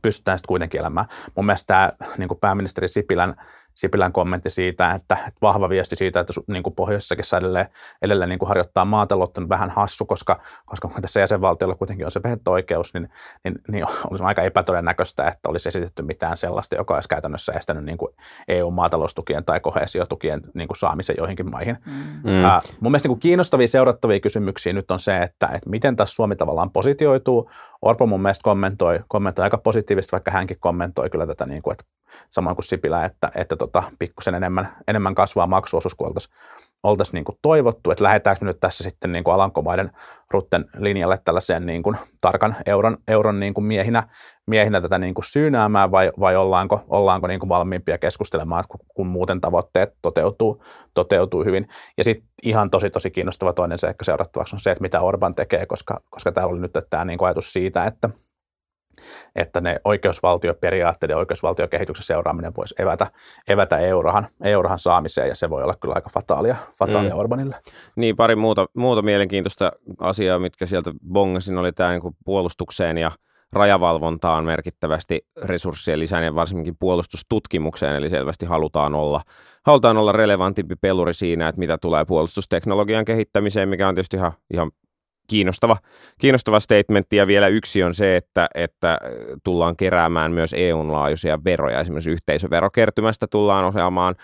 pystytään 0.01 0.37
sitten 0.37 0.47
kuitenkin 0.47 0.79
elämään. 0.79 1.05
Mun 1.35 1.45
mielestä 1.45 1.67
tämä 1.67 1.91
niin 2.17 2.29
pääministeri 2.41 2.87
Sipilän 2.87 3.35
Sipilän 3.75 4.11
kommentti 4.11 4.49
siitä, 4.49 4.91
että, 4.91 5.15
että 5.15 5.37
vahva 5.41 5.69
viesti 5.69 5.95
siitä, 5.95 6.19
että 6.19 6.33
niin 6.47 6.63
kuin 6.63 6.75
pohjoisessakin 6.75 7.25
saa 7.25 7.39
edelleen, 7.39 7.65
edelleen 8.01 8.29
niin 8.29 8.39
kuin 8.39 8.47
harjoittaa 8.47 8.85
maataloutta 8.85 9.41
on 9.41 9.49
vähän 9.49 9.69
hassu, 9.69 10.05
koska, 10.05 10.39
koska 10.65 10.89
tässä 11.01 11.19
jäsenvaltiolla 11.19 11.75
kuitenkin 11.75 12.05
on 12.05 12.11
se 12.11 12.23
veto-oikeus, 12.23 12.93
niin, 12.93 13.09
niin, 13.43 13.55
niin 13.67 13.85
olisi 14.09 14.23
aika 14.23 14.41
epätodennäköistä, 14.41 15.27
että 15.27 15.49
olisi 15.49 15.69
esitetty 15.69 16.03
mitään 16.03 16.37
sellaista, 16.37 16.75
joka 16.75 16.93
olisi 16.93 17.09
käytännössä 17.09 17.51
estänyt 17.51 17.83
niin 17.83 17.97
kuin 17.97 18.15
EU-maataloustukien 18.47 19.45
tai 19.45 19.59
kohesiotukien 19.59 20.41
niin 20.53 20.67
kuin 20.67 20.77
saamisen 20.77 21.15
joihinkin 21.17 21.51
maihin. 21.51 21.77
Mm. 22.23 22.43
Ää, 22.43 22.61
mun 22.79 22.91
mielestä 22.91 23.07
niin 23.07 23.15
kuin 23.15 23.21
kiinnostavia 23.21 23.67
seurattavia 23.67 24.19
kysymyksiä 24.19 24.73
nyt 24.73 24.91
on 24.91 24.99
se, 24.99 25.17
että, 25.17 25.47
että 25.47 25.69
miten 25.69 25.95
tässä 25.95 26.15
Suomi 26.15 26.35
tavallaan 26.35 26.71
positioituu. 26.71 27.49
Orpo 27.81 28.05
mun 28.05 28.21
mielestä 28.21 28.43
kommentoi, 28.43 28.99
kommentoi 29.07 29.43
aika 29.43 29.57
positiivisesti, 29.57 30.11
vaikka 30.11 30.31
hänkin 30.31 30.57
kommentoi 30.59 31.09
kyllä 31.09 31.27
tätä, 31.27 31.45
niin 31.45 31.61
kuin, 31.61 31.71
että 31.71 31.83
samoin 32.29 32.55
kuin 32.55 32.63
Sipilä, 32.63 33.05
että, 33.05 33.31
että 33.35 33.55
tota, 33.55 33.83
pikkusen 33.99 34.35
enemmän, 34.35 34.67
enemmän 34.87 35.15
kasvaa 35.15 35.47
maksuosuus 35.47 35.95
kuin 35.95 36.07
oltaisiin 36.07 36.35
oltaisi 36.83 37.13
niin 37.13 37.23
kuin 37.23 37.37
toivottu, 37.41 37.91
että 37.91 38.03
lähdetäänkö 38.03 38.45
nyt 38.45 38.59
tässä 38.59 38.83
sitten 38.83 39.11
niin 39.11 39.23
kuin 39.23 39.33
Alankomaiden 39.33 39.91
Rutten 40.31 40.65
linjalle 40.77 41.17
tällaiseen 41.23 41.65
niin 41.65 41.83
kuin 41.83 41.97
tarkan 42.21 42.55
euron, 42.65 42.97
euron 43.07 43.39
niin 43.39 43.53
kuin 43.53 43.65
miehinä, 43.65 44.03
miehinä 44.47 44.81
tätä 44.81 44.97
niin 44.97 45.13
kuin 45.13 45.25
syynäämään 45.25 45.91
vai, 45.91 46.11
vai 46.19 46.35
ollaanko, 46.35 46.83
ollaanko 46.87 47.27
niin 47.27 47.39
kuin 47.39 47.49
valmiimpia 47.49 47.97
keskustelemaan, 47.97 48.63
kun, 48.69 48.79
kun 48.95 49.07
muuten 49.07 49.41
tavoitteet 49.41 49.93
toteutuu, 50.01 50.63
toteutuu 50.93 51.43
hyvin. 51.43 51.67
Ja 51.97 52.03
sitten 52.03 52.29
ihan 52.43 52.69
tosi 52.69 52.89
tosi 52.89 53.11
kiinnostava 53.11 53.53
toinen 53.53 53.77
seikka 53.77 54.05
seurattavaksi 54.05 54.55
on 54.55 54.59
se, 54.59 54.71
että 54.71 54.81
mitä 54.81 55.01
Orban 55.01 55.35
tekee, 55.35 55.65
koska, 55.65 56.01
koska 56.09 56.31
täällä 56.31 56.51
oli 56.51 56.61
nyt 56.61 56.73
tämä 56.89 57.05
niin 57.05 57.17
kuin 57.17 57.27
ajatus 57.27 57.53
siitä, 57.53 57.85
että– 57.85 58.09
että 59.35 59.61
ne 59.61 59.79
oikeusvaltioperiaatteiden 59.85 61.13
ja 61.13 61.17
oikeusvaltiokehityksen 61.17 62.05
seuraaminen 62.05 62.53
voisi 62.57 62.75
evätä, 62.79 63.07
evätä 63.47 63.77
eurohan, 63.77 64.27
eurohan 64.43 64.79
saamiseen, 64.79 65.27
ja 65.27 65.35
se 65.35 65.49
voi 65.49 65.63
olla 65.63 65.75
kyllä 65.75 65.95
aika 65.95 66.09
fataalia, 66.13 66.55
fataalia 66.79 67.13
mm. 67.13 67.19
Orbanille. 67.19 67.55
Niin, 67.95 68.15
pari 68.15 68.35
muuta, 68.35 68.65
muuta 68.73 69.01
mielenkiintoista 69.01 69.71
asiaa, 69.99 70.39
mitkä 70.39 70.65
sieltä 70.65 70.91
bongasin, 71.11 71.57
oli 71.57 71.71
tämä 71.71 71.89
niin 71.89 72.15
puolustukseen 72.25 72.97
ja 72.97 73.11
rajavalvontaan 73.53 74.45
merkittävästi 74.45 75.25
resurssien 75.43 75.99
lisääminen, 75.99 76.35
varsinkin 76.35 76.77
puolustustutkimukseen, 76.79 77.95
eli 77.95 78.09
selvästi 78.09 78.45
halutaan 78.45 78.95
olla, 78.95 79.21
halutaan 79.65 79.97
olla 79.97 80.11
relevantimpi 80.11 80.75
peluri 80.75 81.13
siinä, 81.13 81.47
että 81.47 81.59
mitä 81.59 81.77
tulee 81.77 82.05
puolustusteknologian 82.05 83.05
kehittämiseen, 83.05 83.69
mikä 83.69 83.87
on 83.87 83.95
tietysti 83.95 84.17
ihan, 84.17 84.31
ihan 84.53 84.71
kiinnostava, 85.31 85.77
kiinnostava 86.19 86.59
statementti. 86.59 87.15
Ja 87.15 87.27
vielä 87.27 87.47
yksi 87.47 87.83
on 87.83 87.93
se, 87.93 88.15
että, 88.15 88.49
että 88.55 88.97
tullaan 89.43 89.75
keräämään 89.75 90.31
myös 90.31 90.55
EUn 90.57 90.91
laajuisia 90.91 91.43
veroja. 91.43 91.79
Esimerkiksi 91.79 92.11
yhteisöverokertymästä 92.11 93.27
tullaan 93.27 93.65
ohjaamaan 93.65 94.15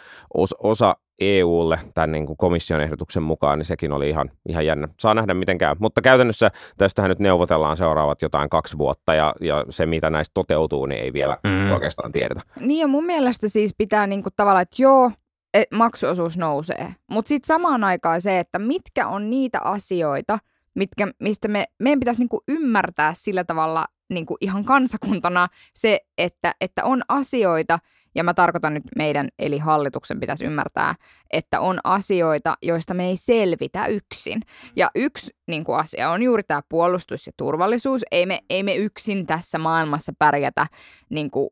osa 0.64 0.96
EUlle 1.22 1.80
tämän 1.94 2.12
niin 2.12 2.26
kuin 2.26 2.38
komission 2.38 2.82
ehdotuksen 2.82 3.24
mukaan, 3.24 3.60
niin 3.60 3.66
sekin 3.66 3.92
oli 3.92 4.10
ihan, 4.10 4.32
ihan 4.50 4.66
jännä. 4.66 4.88
Saa 5.00 5.14
nähdä, 5.14 5.34
miten 5.34 5.58
käy. 5.58 5.76
Mutta 5.80 6.02
käytännössä 6.02 6.52
tästähän 6.78 7.10
nyt 7.10 7.20
neuvotellaan 7.20 7.78
seuraavat 7.78 8.22
jotain 8.22 8.50
kaksi 8.50 8.78
vuotta, 8.78 9.14
ja, 9.14 9.34
ja 9.42 9.66
se, 9.70 9.86
mitä 9.86 10.10
näistä 10.10 10.34
toteutuu, 10.34 10.86
niin 10.86 11.02
ei 11.02 11.14
vielä 11.14 11.38
mm. 11.44 11.72
oikeastaan 11.72 12.12
tiedetä. 12.12 12.42
Niin, 12.60 12.80
ja 12.80 12.88
mun 12.88 13.06
mielestä 13.06 13.48
siis 13.48 13.76
pitää 13.78 14.08
niin 14.08 14.24
kuin 14.24 14.34
tavallaan, 14.36 14.62
että 14.62 14.82
joo, 14.82 15.12
et 15.54 15.72
maksuosuus 15.74 16.38
nousee, 16.38 16.88
mutta 17.12 17.30
sitten 17.30 17.48
samaan 17.48 17.84
aikaan 17.84 18.22
se, 18.22 18.40
että 18.40 18.60
mitkä 18.60 19.08
on 19.08 19.30
niitä 19.30 19.60
asioita– 19.62 20.40
mitkä, 20.78 21.08
mistä 21.20 21.48
me, 21.48 21.66
meidän 21.80 22.00
pitäisi 22.00 22.22
niin 22.22 22.30
kuin 22.30 22.42
ymmärtää 22.48 23.14
sillä 23.14 23.44
tavalla 23.44 23.86
niin 24.10 24.26
kuin 24.26 24.38
ihan 24.42 24.66
kansakuntana 24.66 25.48
se, 25.74 26.00
että, 26.18 26.52
että 26.62 26.84
on 26.84 27.02
asioita, 27.08 27.80
ja 28.16 28.24
mä 28.24 28.34
tarkoitan 28.34 28.74
nyt 28.74 28.84
meidän, 28.96 29.28
eli 29.40 29.58
hallituksen 29.58 30.20
pitäisi 30.20 30.46
ymmärtää, 30.46 30.96
että 31.34 31.60
on 31.60 31.80
asioita, 31.84 32.54
joista 32.62 32.94
me 32.94 33.08
ei 33.08 33.16
selvitä 33.16 33.86
yksin. 33.88 34.42
Ja 34.76 34.92
yksi 34.96 35.36
niin 35.48 35.64
kuin 35.64 35.78
asia 35.78 36.10
on 36.12 36.24
juuri 36.24 36.44
tämä 36.44 36.62
puolustus 36.70 37.28
ja 37.28 37.34
turvallisuus. 37.38 38.02
Ei 38.12 38.26
me, 38.26 38.40
ei 38.50 38.64
me 38.64 38.76
yksin 38.76 39.28
tässä 39.28 39.58
maailmassa 39.58 40.14
pärjätä 40.20 40.68
niin 41.10 41.32
kuin, 41.32 41.50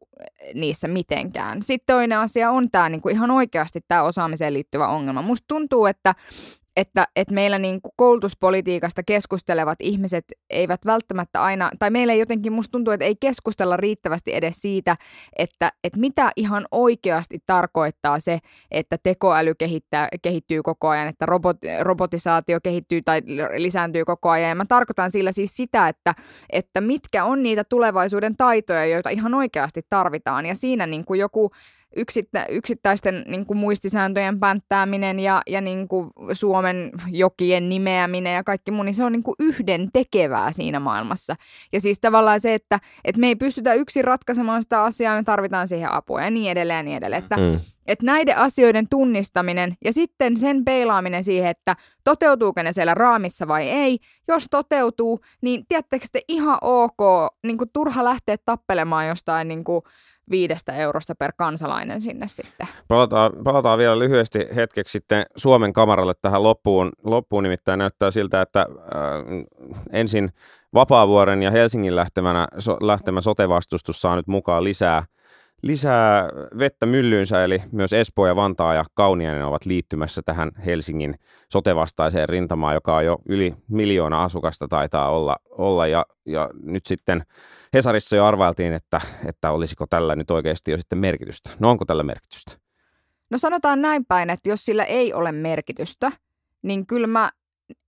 niissä 0.54 0.88
mitenkään. 0.88 1.64
Sitten 1.64 1.96
toinen 1.96 2.20
asia 2.20 2.52
on 2.52 2.72
tämä 2.72 2.90
niin 2.90 3.02
kuin 3.02 3.16
ihan 3.16 3.32
oikeasti 3.32 3.82
tämä 3.88 4.04
osaamiseen 4.04 4.54
liittyvä 4.54 4.88
ongelma. 4.88 5.22
Musta 5.22 5.46
tuntuu, 5.48 5.86
että 5.86 6.16
että, 6.76 7.06
että 7.16 7.34
meillä 7.34 7.60
niin 7.60 7.82
kuin 7.82 7.92
koulutuspolitiikasta 7.96 9.04
keskustelevat 9.04 9.78
ihmiset 9.82 10.26
eivät 10.50 10.86
välttämättä 10.86 11.44
aina, 11.44 11.72
tai 11.80 11.90
meillä 11.90 12.14
ei 12.14 12.20
jotenkin, 12.20 12.54
musta 12.54 12.72
tuntuu, 12.72 12.94
että 12.94 13.06
ei 13.06 13.16
keskustella 13.20 13.78
riittävästi 13.78 14.36
edes 14.36 14.56
siitä, 14.56 14.96
että, 15.38 15.72
että 15.84 16.00
mitä 16.00 16.32
ihan 16.36 16.66
oikeasti 16.72 17.40
tarkoittaa 17.46 18.20
se, 18.20 18.40
että 18.72 18.98
tekoäly 19.04 19.56
kehittää, 19.56 20.08
kehittyy 20.22 20.64
koko 20.64 20.90
ajan, 20.90 21.08
että 21.08 21.26
robot, 21.26 21.58
robotisaatio 21.80 22.60
kehittyy 22.64 23.02
tai 23.02 23.22
lisääntyy 23.58 24.06
koko 24.06 24.30
ajan. 24.30 24.50
Ja 24.50 24.56
mä 24.56 24.66
tarkoitan 24.66 25.12
sillä 25.12 25.32
siis 25.32 25.56
sitä, 25.56 25.88
että, 25.88 26.16
että 26.50 26.82
mitkä 26.82 27.26
on 27.26 27.44
niitä 27.44 27.64
tulevaisuuden 27.64 28.36
taitoja, 28.38 28.86
joita 28.86 29.10
ihan 29.10 29.34
oikeasti 29.34 29.82
tarvitaan. 29.90 30.46
Ja 30.46 30.56
siinä 30.56 30.86
niin 30.86 31.06
kuin 31.06 31.20
joku 31.20 31.52
yksittä, 31.96 32.46
yksittäisten 32.50 33.24
niin 33.28 33.46
kuin 33.46 33.58
muistisääntöjen 33.58 34.40
pänttääminen 34.40 35.20
ja, 35.20 35.42
ja 35.48 35.62
niin 35.62 35.88
kuin 35.88 36.10
Suomen 36.34 36.92
jokien 37.12 37.70
nimeäminen 37.70 38.36
ja 38.36 38.44
kaikki 38.44 38.72
muu, 38.72 38.84
niin 38.84 38.94
se 38.94 39.04
on 39.04 39.12
niin 39.12 39.24
kuin 39.24 39.36
yhden 39.40 39.90
tekevää 39.94 40.52
siinä 40.52 40.80
maailmassa. 40.80 41.36
Ja 41.74 41.82
siis 41.82 42.00
tavallaan 42.00 42.42
se, 42.42 42.54
että, 42.54 42.80
että 43.04 43.22
me 43.22 43.28
ei 43.28 43.36
pystytä 43.36 43.74
yksin 43.74 44.04
ratkaisemaan 44.04 44.62
sitä 44.62 44.84
asiaa, 44.84 45.16
me 45.16 45.24
tarvitaan 45.24 45.68
siihen 45.68 45.92
apua 45.92 46.22
ja 46.22 46.30
niin 46.30 46.52
edelleen 46.52 46.78
ja 46.78 46.84
niin 46.84 46.98
edelleen. 46.98 47.24
Että, 47.24 47.38
mm. 47.38 47.60
että 47.88 48.06
näiden 48.06 48.38
asioiden 48.38 48.90
tunnistaminen 48.90 49.74
ja 49.86 49.94
sitten 49.94 50.38
sen 50.38 50.66
peilaaminen 50.66 51.24
siihen, 51.24 51.50
että 51.50 51.76
toteutuuko 52.04 52.64
ne 52.64 52.74
siellä 52.74 52.94
raamissa 52.94 53.48
vai 53.48 53.70
ei. 53.70 54.00
Jos 54.28 54.48
toteutuu, 54.52 55.20
niin 55.42 55.66
tiedättekö 55.68 56.06
te 56.12 56.22
ihan 56.28 56.58
ok, 56.62 57.00
niin 57.44 57.58
kuin 57.58 57.70
turha 57.74 58.04
lähteä 58.04 58.36
tappelemaan 58.46 59.08
jostain 59.08 59.48
niin 59.48 59.64
kuin, 59.64 59.82
viidestä 60.30 60.74
eurosta 60.74 61.16
per 61.16 61.32
kansalainen 61.38 62.02
sinne 62.02 62.28
sitten. 62.28 62.68
Palataan, 62.88 63.32
palataan 63.44 63.80
vielä 63.80 64.00
lyhyesti 64.00 64.40
hetkeksi 64.56 64.92
sitten 64.92 65.26
Suomen 65.36 65.74
kamaralle 65.74 66.14
tähän 66.22 66.44
loppuun. 66.44 66.92
Loppuun 67.04 67.44
nimittäin 67.44 67.80
näyttää 67.80 68.12
siltä, 68.12 68.42
että 68.42 68.60
äh, 68.60 68.68
ensin 69.92 70.30
Vapaavuoren 70.74 71.44
ja 71.44 71.52
Helsingin 71.52 71.96
lähtemänä, 71.96 72.48
so, 72.58 72.78
lähtemä 72.82 73.22
sote-vastustus 73.22 74.02
saa 74.02 74.16
nyt 74.16 74.28
mukaan 74.28 74.64
lisää 74.64 75.04
lisää 75.64 76.30
vettä 76.58 76.86
myllyynsä, 76.86 77.44
eli 77.44 77.64
myös 77.72 77.94
Espoo 77.94 78.28
ja 78.28 78.36
Vantaa 78.36 78.74
ja 78.74 78.86
Kauniainen 78.94 79.46
ovat 79.46 79.66
liittymässä 79.66 80.22
tähän 80.26 80.52
Helsingin 80.66 81.16
sotevastaiseen 81.52 82.30
rintamaan, 82.30 82.74
joka 82.74 82.96
on 82.96 83.06
jo 83.06 83.18
yli 83.26 83.56
miljoona 83.68 84.24
asukasta 84.24 84.68
taitaa 84.68 85.10
olla, 85.10 85.36
olla 85.50 85.88
ja, 85.88 86.06
ja 86.26 86.50
nyt 86.64 86.86
sitten 86.86 87.24
Hesarissa 87.76 88.16
jo 88.16 88.26
arvailtiin, 88.26 88.74
että, 88.74 89.02
että 89.26 89.52
olisiko 89.52 89.86
tällä 89.88 90.16
nyt 90.16 90.32
oikeasti 90.32 90.72
jo 90.72 90.78
sitten 90.78 90.98
merkitystä. 90.98 91.50
No 91.60 91.70
onko 91.70 91.86
tällä 91.86 92.04
merkitystä? 92.04 92.52
No 93.30 93.38
sanotaan 93.38 93.82
näin 93.82 94.06
päin, 94.06 94.30
että 94.30 94.50
jos 94.50 94.66
sillä 94.66 94.84
ei 94.84 95.14
ole 95.14 95.32
merkitystä, 95.32 96.12
niin 96.62 96.88
kyllä 96.88 97.08
mä 97.08 97.30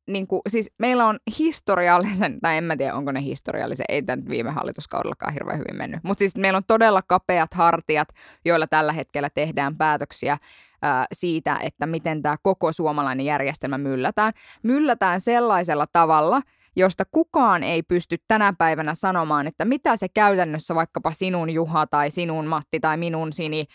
niin 0.08 0.28
kuin, 0.28 0.42
siis 0.50 0.72
meillä 0.80 1.06
on 1.06 1.20
historiallisen, 1.40 2.40
tai 2.42 2.58
en 2.58 2.64
mä 2.64 2.78
tiedä 2.78 2.96
onko 2.96 3.12
ne 3.12 3.22
historiallisen, 3.22 3.86
ei 3.90 4.04
tämä 4.04 4.24
viime 4.30 4.52
hallituskaudellakaan 4.52 5.34
hirveän 5.34 5.58
hyvin 5.58 5.78
mennyt, 5.78 6.00
mutta 6.04 6.20
siis 6.20 6.36
meillä 6.36 6.58
on 6.58 6.64
todella 6.68 7.02
kapeat 7.02 7.54
hartiat, 7.54 8.08
joilla 8.46 8.68
tällä 8.68 8.94
hetkellä 8.94 9.30
tehdään 9.30 9.78
päätöksiä 9.78 10.38
ää, 10.82 11.06
siitä, 11.14 11.60
että 11.64 11.86
miten 11.86 12.22
tämä 12.22 12.36
koko 12.42 12.74
suomalainen 12.74 13.26
järjestelmä 13.26 13.78
myllätään. 13.78 14.34
Myllätään 14.64 15.22
sellaisella 15.22 15.86
tavalla, 15.94 16.42
josta 16.78 17.04
kukaan 17.12 17.64
ei 17.64 17.84
pysty 17.84 18.18
tänä 18.28 18.54
päivänä 18.58 18.96
sanomaan, 18.96 19.48
että 19.48 19.66
mitä 19.66 19.98
se 19.98 20.08
käytännössä 20.10 20.76
vaikkapa 20.76 21.12
sinun 21.12 21.50
Juha 21.50 21.88
tai 21.88 22.12
sinun 22.12 22.46
Matti 22.46 22.80
tai 22.80 22.98
minun 22.98 23.34
Sini 23.34 23.66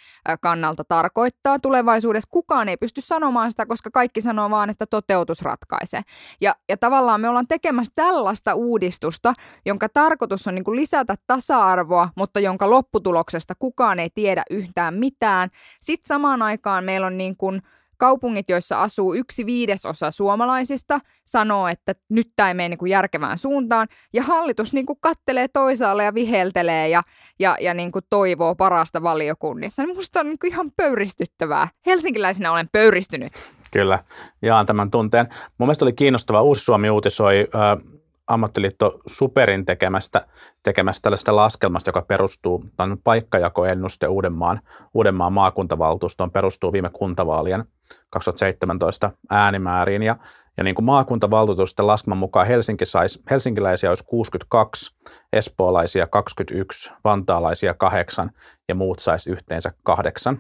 kannalta 0.41 0.85
tarkoittaa 0.89 1.59
tulevaisuudessa. 1.59 2.29
Kukaan 2.31 2.69
ei 2.69 2.77
pysty 2.77 3.01
sanomaan 3.01 3.51
sitä, 3.51 3.67
koska 3.67 3.91
kaikki 3.91 4.21
sanoo 4.21 4.51
vaan, 4.51 4.71
että 4.71 4.87
toteutus 4.87 5.43
ratkaisee. 5.43 6.03
Ja, 6.41 6.55
ja 6.69 6.77
tavallaan 6.77 7.21
me 7.21 7.29
ollaan 7.29 7.49
tekemässä 7.49 7.93
tällaista 7.95 8.55
uudistusta, 8.55 9.35
jonka 9.67 9.89
tarkoitus 9.89 10.47
on 10.47 10.55
niin 10.55 10.65
kuin 10.65 10.77
lisätä 10.77 11.15
tasa-arvoa, 11.27 12.09
mutta 12.17 12.41
jonka 12.41 12.71
lopputuloksesta 12.71 13.55
kukaan 13.59 13.99
ei 13.99 14.11
tiedä 14.15 14.43
yhtään 14.51 14.95
mitään. 14.95 15.49
Sitten 15.81 16.09
samaan 16.09 16.43
aikaan 16.43 16.85
meillä 16.85 17.07
on 17.07 17.19
niin 17.19 17.37
kuin 17.37 17.63
kaupungit, 18.03 18.51
joissa 18.51 18.83
asuu 18.83 19.15
yksi 19.15 19.47
viidesosa 19.47 20.11
suomalaisista, 20.11 21.01
sanoo, 21.27 21.69
että 21.69 21.95
nyt 22.09 22.29
tämä 22.37 22.49
ei 22.49 22.55
mene 22.55 22.69
niin 22.69 22.79
kuin 22.79 22.91
järkevään 22.91 23.39
suuntaan. 23.39 23.89
Ja 24.13 24.23
hallitus 24.23 24.73
niin 24.73 24.87
kuin 24.87 24.99
kattelee 25.01 25.49
toisaalle 25.49 26.05
ja 26.05 26.15
viheltelee 26.15 26.89
ja, 26.89 27.03
ja, 27.39 27.57
ja 27.61 27.75
niin 27.75 27.93
kuin 27.93 28.05
toivoo 28.11 28.55
parasta 28.55 29.03
valiokunnissa. 29.03 29.87
Minusta 29.87 30.21
on 30.21 30.27
niin 30.27 30.39
kuin 30.39 30.53
ihan 30.53 30.71
pöyristyttävää. 30.77 31.69
Helsinkiläisenä 31.87 32.53
olen 32.53 32.69
pöyristynyt. 32.73 33.33
Kyllä, 33.73 33.99
jaan 34.43 34.67
tämän 34.67 34.91
tunteen. 34.91 35.27
Mun 35.59 35.67
mielestä 35.67 35.85
oli 35.85 35.93
kiinnostava. 35.93 36.43
Uusi 36.43 36.65
Suomi 36.65 36.91
uutisoi 36.91 37.49
äh, 37.55 38.03
ammattiliitto 38.27 38.99
Superin 39.07 39.67
tekemästä, 39.67 40.27
tekemästä 40.63 41.03
tällaista 41.03 41.37
laskelmasta, 41.37 41.89
joka 41.89 42.03
perustuu, 42.03 42.65
tämän 42.77 42.99
paikkajakoennuste 43.05 44.09
Uudenmaan, 44.09 44.61
Uudenmaan 44.95 45.33
maakuntavaltuustoon, 45.33 46.31
perustuu 46.31 46.73
viime 46.73 46.91
kuntavaalien 46.91 47.65
2017 48.11 49.11
äänimääriin. 49.31 50.03
Ja, 50.03 50.17
ja 50.57 50.65
niin 50.65 50.75
kuin 50.75 50.85
maakuntavaltuutusten 50.85 51.87
laskelman 51.87 52.19
mukaan 52.19 52.47
Helsinki 52.47 52.87
sais, 52.87 53.23
helsinkiläisiä 53.31 53.91
olisi 53.91 54.05
62, 54.07 54.97
espoolaisia 55.33 56.07
21, 56.07 56.93
vantaalaisia 57.05 57.75
8 57.75 58.31
ja 58.69 58.75
muut 58.75 58.99
saisi 58.99 59.31
yhteensä 59.31 59.71
kahdeksan. 59.83 60.39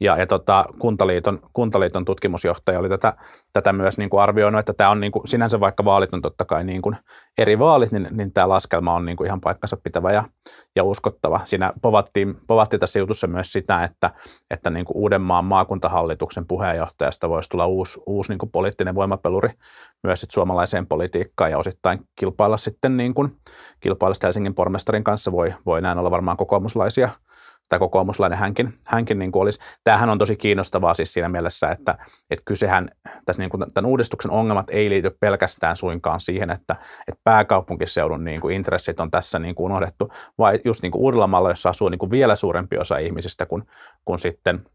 Ja, 0.00 0.16
ja 0.16 0.26
tota, 0.26 0.64
Kuntaliiton, 0.78 1.40
Kuntaliiton 1.52 2.04
tutkimusjohtaja 2.04 2.78
oli 2.78 2.88
tätä, 2.88 3.12
tätä 3.52 3.72
myös 3.72 3.98
niin 3.98 4.10
kuin 4.10 4.22
arvioinut, 4.22 4.58
että 4.58 4.72
tämä 4.72 4.90
on 4.90 5.00
niin 5.00 5.12
kuin, 5.12 5.28
sinänsä 5.28 5.60
vaikka 5.60 5.84
vaalit 5.84 6.14
on 6.14 6.22
totta 6.22 6.44
kai 6.44 6.64
niin 6.64 6.82
kuin 6.82 6.96
eri 7.38 7.58
vaalit, 7.58 7.92
niin, 7.92 8.08
niin 8.10 8.32
tämä 8.32 8.48
laskelma 8.48 8.94
on 8.94 9.04
niin 9.04 9.16
kuin 9.16 9.26
ihan 9.26 9.40
paikkansa 9.40 9.76
pitävä 9.84 10.12
ja, 10.12 10.24
ja 10.76 10.84
uskottava. 10.84 11.40
Siinä 11.44 11.72
povattiin, 11.82 12.36
povattiin 12.46 12.80
tässä 12.80 12.98
jutussa 12.98 13.26
myös 13.26 13.52
sitä, 13.52 13.84
että, 13.84 14.10
että 14.50 14.70
niin 14.70 14.84
kuin 14.84 14.96
Uudenmaan 14.96 15.44
maakuntahallituksen 15.44 16.46
puheenjohtajasta 16.46 17.28
voisi 17.28 17.50
tulla 17.50 17.66
uusi, 17.66 18.00
uusi 18.06 18.32
niin 18.32 18.38
kuin 18.38 18.50
poliittinen 18.50 18.94
voimapeluri 18.94 19.50
myös 20.02 20.20
sit 20.20 20.30
suomalaiseen 20.30 20.86
politiikkaan 20.86 21.50
ja 21.50 21.58
osittain 21.58 22.00
kilpailla 22.16 22.56
sitten 22.56 22.96
niin 22.96 23.14
kuin, 23.14 23.36
kilpailla 23.80 24.16
Helsingin 24.22 24.54
pormestarin 24.54 25.04
kanssa 25.04 25.32
voi, 25.32 25.54
voi 25.66 25.82
näin 25.82 25.98
olla 25.98 26.10
varmaan 26.10 26.36
kokoomuslaisia– 26.36 27.08
tai 27.68 27.78
kokoomuslainen 27.78 28.38
hänkin, 28.38 28.74
hänkin 28.86 29.18
niin 29.18 29.32
kuin 29.32 29.42
olisi. 29.42 29.58
Tämähän 29.84 30.10
on 30.10 30.18
tosi 30.18 30.36
kiinnostavaa 30.36 30.94
siis 30.94 31.12
siinä 31.12 31.28
mielessä, 31.28 31.70
että, 31.70 31.98
että 32.30 32.42
kysehän 32.44 32.88
tässä 33.26 33.42
niin 33.42 33.50
kuin 33.50 33.64
tämän 33.74 33.90
uudistuksen 33.90 34.30
ongelmat 34.30 34.70
ei 34.70 34.90
liity 34.90 35.16
pelkästään 35.20 35.76
suinkaan 35.76 36.20
siihen, 36.20 36.50
että, 36.50 36.76
että 37.08 37.20
pääkaupunkiseudun 37.24 38.24
niin 38.24 38.40
kuin 38.40 38.56
intressit 38.56 39.00
on 39.00 39.10
tässä 39.10 39.38
niin 39.38 39.54
kuin 39.54 39.64
unohdettu, 39.64 40.08
vai 40.38 40.60
just 40.64 40.82
niin 40.82 40.92
kuin 40.92 41.02
Uudellamaalla, 41.02 41.50
jossa 41.50 41.68
asuu 41.68 41.88
niin 41.88 41.98
kuin 41.98 42.10
vielä 42.10 42.36
suurempi 42.36 42.78
osa 42.78 42.98
ihmisistä 42.98 43.46
kuin, 43.46 43.62
kuin 44.04 44.18
sitten– 44.18 44.62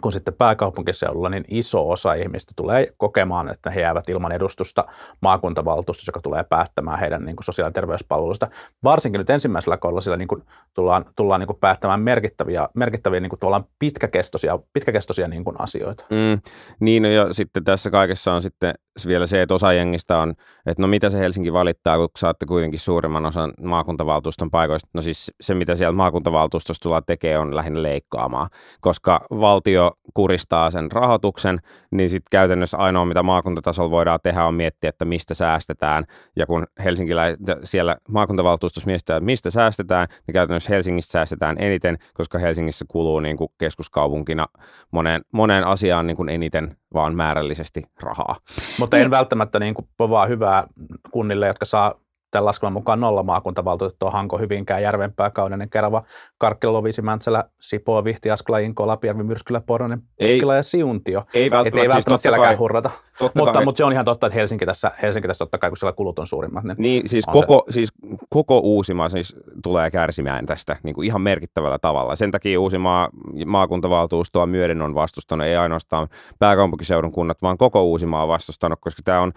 kun 0.00 0.12
sitten 0.12 0.34
pääkaupunkiseudulla 0.34 1.28
niin 1.28 1.44
iso 1.48 1.90
osa 1.90 2.12
ihmistä 2.12 2.52
tulee 2.56 2.92
kokemaan, 2.96 3.48
että 3.48 3.70
he 3.70 3.80
jäävät 3.80 4.08
ilman 4.08 4.32
edustusta 4.32 4.84
maakuntavaltuustossa, 5.20 6.10
joka 6.10 6.20
tulee 6.20 6.44
päättämään 6.44 6.98
heidän 6.98 7.24
niin 7.24 7.36
kuin 7.36 7.44
sosiaali- 7.44 7.68
ja 7.68 7.72
terveyspalveluista. 7.72 8.48
Varsinkin 8.84 9.18
nyt 9.18 9.30
ensimmäisellä 9.30 9.76
kaudella 9.76 10.00
siellä 10.00 10.16
niin 10.16 10.28
kuin 10.28 10.42
tullaan, 10.74 11.04
tullaan 11.16 11.40
niin 11.40 11.46
kuin 11.46 11.58
päättämään 11.60 12.00
merkittäviä, 12.00 12.68
merkittäviä 12.74 13.20
niin 13.20 13.30
kuin 13.30 13.40
tavallaan 13.40 13.64
pitkäkestoisia, 13.78 14.58
pitkäkestoisia 14.72 15.28
niin 15.28 15.44
kuin 15.44 15.56
asioita. 15.60 16.04
Mm, 16.10 16.40
niin 16.80 17.04
ja 17.04 17.32
sitten 17.32 17.64
tässä 17.64 17.90
kaikessa 17.90 18.32
on 18.32 18.42
sitten 18.42 18.74
vielä 19.06 19.26
se, 19.26 19.42
että 19.42 19.54
osa 19.54 19.72
jengistä 19.72 20.18
on, 20.18 20.30
että 20.66 20.82
no 20.82 20.88
mitä 20.88 21.10
se 21.10 21.18
Helsinki 21.18 21.52
valittaa, 21.52 21.96
kun 21.96 22.08
saatte 22.18 22.46
kuitenkin 22.46 22.80
suurimman 22.80 23.26
osan 23.26 23.52
maakuntavaltuuston 23.62 24.50
paikoista. 24.50 24.88
No 24.94 25.02
siis 25.02 25.32
se, 25.40 25.54
mitä 25.54 25.76
sieltä 25.76 25.96
maakuntavaaltuustosta 25.96 26.82
tullaan 26.82 27.02
tekemään, 27.06 27.40
on 27.40 27.56
lähinnä 27.56 27.82
leikkaamaan, 27.82 28.48
koska 28.80 29.20
valtio 29.30 29.92
kuristaa 30.14 30.70
sen 30.70 30.92
rahoituksen, 30.92 31.58
niin 31.90 32.10
sitten 32.10 32.28
käytännössä 32.30 32.78
ainoa, 32.78 33.04
mitä 33.04 33.22
maakuntatasolla 33.22 33.90
voidaan 33.90 34.20
tehdä, 34.22 34.44
on 34.44 34.54
miettiä, 34.54 34.90
että 34.90 35.04
mistä 35.04 35.34
säästetään. 35.34 36.04
Ja 36.36 36.46
kun 36.46 36.66
Helsinkilä, 36.84 37.22
siellä 37.64 37.96
maakuntavaltuustossa 38.08 38.86
mietitään, 38.86 39.24
mistä 39.24 39.50
säästetään, 39.50 40.08
niin 40.26 40.32
käytännössä 40.32 40.72
Helsingissä 40.72 41.12
säästetään 41.12 41.56
eniten, 41.58 41.98
koska 42.14 42.38
Helsingissä 42.38 42.84
kuluu 42.88 43.20
niin 43.20 43.36
kuin 43.36 43.48
keskuskaupunkina 43.58 44.46
moneen, 44.90 45.22
moneen 45.32 45.64
asiaan 45.64 46.06
niin 46.06 46.16
kuin 46.16 46.28
eniten 46.28 46.76
vaan 46.94 47.16
määrällisesti 47.16 47.82
rahaa. 48.02 48.36
Mutta 48.78 48.96
en 48.96 49.02
niin. 49.02 49.10
välttämättä 49.10 49.58
niin 49.58 49.74
kuin 49.74 49.88
povaa 49.96 50.26
hyvää 50.26 50.66
kunnille, 51.10 51.46
jotka 51.46 51.64
saa 51.64 51.94
tämän 52.30 52.44
laskelman 52.44 52.72
mukaan 52.72 53.00
nolla 53.00 53.22
maakuntavaltuutettua 53.22 54.10
Hanko, 54.10 54.38
Hyvinkään, 54.38 54.82
Järvenpää, 54.82 55.30
Kauninen, 55.30 55.70
Kerava, 55.70 56.02
Karkkila, 56.38 56.72
Lovisi, 56.72 57.02
Mäntsälä, 57.02 57.44
Sipoo, 57.60 58.04
Vihti, 58.04 58.30
Askala, 58.30 58.58
Inko, 58.58 58.86
Lapijärvi, 58.86 59.22
Myrskylä, 59.22 59.60
Poronen, 59.60 60.00
Pukkila 60.00 60.54
ja 60.54 60.62
Siuntio. 60.62 61.22
Ei 61.34 61.50
välttämättä, 61.50 61.80
ei 61.80 61.88
välttämättä 61.88 62.10
siis 62.10 62.22
sielläkään 62.22 62.48
kai, 62.48 62.56
hurrata. 62.56 62.90
Mutta, 63.34 63.64
mutta, 63.64 63.78
se 63.78 63.84
on 63.84 63.92
ihan 63.92 64.04
totta, 64.04 64.26
että 64.26 64.34
Helsinki 64.34 64.66
tässä, 64.66 64.90
Helsinki 65.02 65.28
tässä 65.28 65.44
totta 65.44 65.58
kai, 65.58 65.70
kun 65.70 65.76
siellä 65.76 65.92
kulut 65.92 66.18
on 66.18 66.26
suurimmat. 66.26 66.64
Niin, 66.64 66.76
niin 66.78 67.08
siis, 67.08 67.26
koko, 67.26 67.64
se. 67.66 67.72
siis 67.72 67.92
koko 68.30 68.58
Uusimaa 68.58 69.08
siis 69.08 69.36
tulee 69.62 69.90
kärsimään 69.90 70.46
tästä 70.46 70.76
niin 70.82 70.94
kuin 70.94 71.06
ihan 71.06 71.20
merkittävällä 71.20 71.78
tavalla. 71.78 72.16
Sen 72.16 72.30
takia 72.30 72.60
Uusimaa 72.60 73.08
maakuntavaltuustoa 73.46 74.46
myöden 74.46 74.82
on 74.82 74.94
vastustanut, 74.94 75.46
ei 75.46 75.56
ainoastaan 75.56 76.08
pääkaupunkiseudun 76.38 77.12
kunnat, 77.12 77.42
vaan 77.42 77.58
koko 77.58 77.82
Uusimaa 77.82 78.22
on 78.22 78.28
vastustanut, 78.28 78.78
koska 78.82 79.02
tämä 79.04 79.20
on 79.20 79.32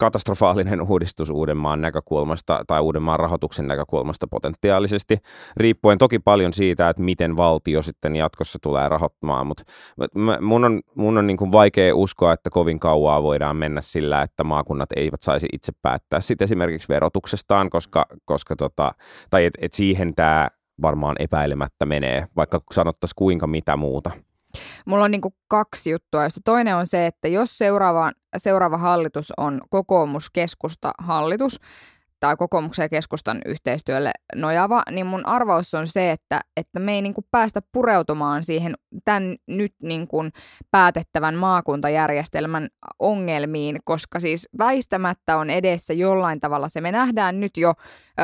katastrofaalinen 0.00 0.82
uudistus 0.82 1.30
Uudenmaan 1.30 1.80
näkökulmasta 1.80 2.64
tai 2.66 2.80
Uudenmaan 2.80 3.18
rahoituksen 3.20 3.66
näkökulmasta 3.66 4.26
potentiaalisesti, 4.30 5.16
riippuen 5.56 5.98
toki 5.98 6.18
paljon 6.18 6.52
siitä, 6.52 6.88
että 6.88 7.02
miten 7.02 7.36
valtio 7.36 7.82
sitten 7.82 8.16
jatkossa 8.16 8.58
tulee 8.62 8.88
rahoittamaan, 8.88 9.46
mutta 9.46 9.62
mun 10.40 10.64
on, 10.64 10.80
mun 10.94 11.18
on 11.18 11.26
niin 11.26 11.36
kuin 11.36 11.52
vaikea 11.52 11.94
uskoa, 11.94 12.32
että 12.32 12.50
kovin 12.50 12.80
kauaa 12.80 13.22
voidaan 13.22 13.56
mennä 13.56 13.80
sillä, 13.80 14.22
että 14.22 14.44
maakunnat 14.44 14.92
eivät 14.96 15.22
saisi 15.22 15.48
itse 15.52 15.72
päättää 15.82 16.20
sitten 16.20 16.44
esimerkiksi 16.44 16.88
verotuksestaan, 16.88 17.70
koska, 17.70 18.06
koska 18.24 18.56
tota, 18.56 18.92
tai 19.30 19.44
että 19.44 19.58
et 19.62 19.72
siihen 19.72 20.14
tämä 20.14 20.48
varmaan 20.82 21.16
epäilemättä 21.18 21.86
menee, 21.86 22.26
vaikka 22.36 22.60
sanottaisiin 22.72 23.16
kuinka 23.16 23.46
mitä 23.46 23.76
muuta. 23.76 24.10
Mulla 24.90 25.04
on 25.04 25.10
niin 25.10 25.20
kuin 25.20 25.34
kaksi 25.48 25.90
juttua, 25.90 26.24
josta 26.24 26.40
toinen 26.44 26.76
on 26.76 26.86
se, 26.86 27.06
että 27.06 27.28
jos 27.28 27.58
seuraava, 27.58 28.12
seuraava 28.36 28.78
hallitus 28.78 29.32
on 29.36 29.60
kokoomuskeskusta 29.70 30.92
hallitus, 30.98 31.60
tai 32.20 32.36
kokoomuksen 32.36 32.84
ja 32.84 32.88
keskustan 32.88 33.40
yhteistyölle 33.46 34.10
nojava, 34.34 34.82
niin 34.90 35.06
mun 35.06 35.26
arvaus 35.26 35.74
on 35.74 35.88
se, 35.88 36.10
että, 36.10 36.40
että 36.56 36.80
me 36.80 36.94
ei 36.94 37.02
niin 37.02 37.14
kuin 37.14 37.24
päästä 37.30 37.60
pureutumaan 37.72 38.44
siihen 38.44 38.74
tämän 39.04 39.36
nyt 39.46 39.72
niin 39.82 40.08
kuin 40.08 40.32
päätettävän 40.70 41.34
maakuntajärjestelmän 41.34 42.68
ongelmiin, 42.98 43.78
koska 43.84 44.20
siis 44.20 44.48
väistämättä 44.58 45.36
on 45.36 45.50
edessä 45.50 45.92
jollain 45.92 46.40
tavalla 46.40 46.68
se. 46.68 46.80
Me 46.80 46.92
nähdään 46.92 47.40
nyt 47.40 47.56
jo 47.56 47.70
ö, 47.70 48.22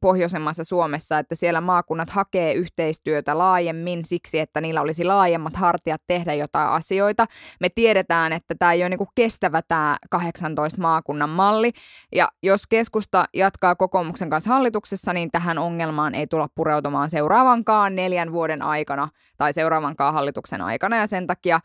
pohjoisemmassa 0.00 0.64
Suomessa, 0.64 1.18
että 1.18 1.34
siellä 1.34 1.60
maakunnat 1.60 2.10
hakee 2.10 2.54
yhteistyötä 2.54 3.38
laajemmin 3.38 4.04
siksi, 4.04 4.38
että 4.40 4.60
niillä 4.60 4.80
olisi 4.80 5.04
laajemmat 5.04 5.56
hartiat 5.56 6.02
tehdä 6.06 6.34
jotain 6.34 6.68
asioita. 6.68 7.26
Me 7.60 7.68
tiedetään, 7.68 8.32
että 8.32 8.54
tämä 8.58 8.72
ei 8.72 8.82
ole 8.82 8.88
niin 8.88 8.98
kuin 8.98 9.10
kestävä 9.14 9.62
tämä 9.68 9.96
18 10.10 10.80
maakunnan 10.80 11.30
malli, 11.30 11.72
ja 12.14 12.28
jos 12.42 12.66
keskusta 12.66 13.19
jatkaa 13.34 13.74
kokoomuksen 13.74 14.30
kanssa 14.30 14.50
hallituksessa, 14.50 15.12
niin 15.12 15.30
tähän 15.30 15.58
ongelmaan 15.58 16.14
ei 16.14 16.26
tulla 16.26 16.48
pureutumaan 16.54 17.10
seuraavankaan 17.10 17.96
neljän 17.96 18.32
vuoden 18.32 18.62
aikana 18.62 19.08
tai 19.36 19.52
seuraavankaan 19.52 20.14
hallituksen 20.14 20.62
aikana, 20.62 20.96
ja 20.96 21.06
sen 21.06 21.26
takia 21.26 21.60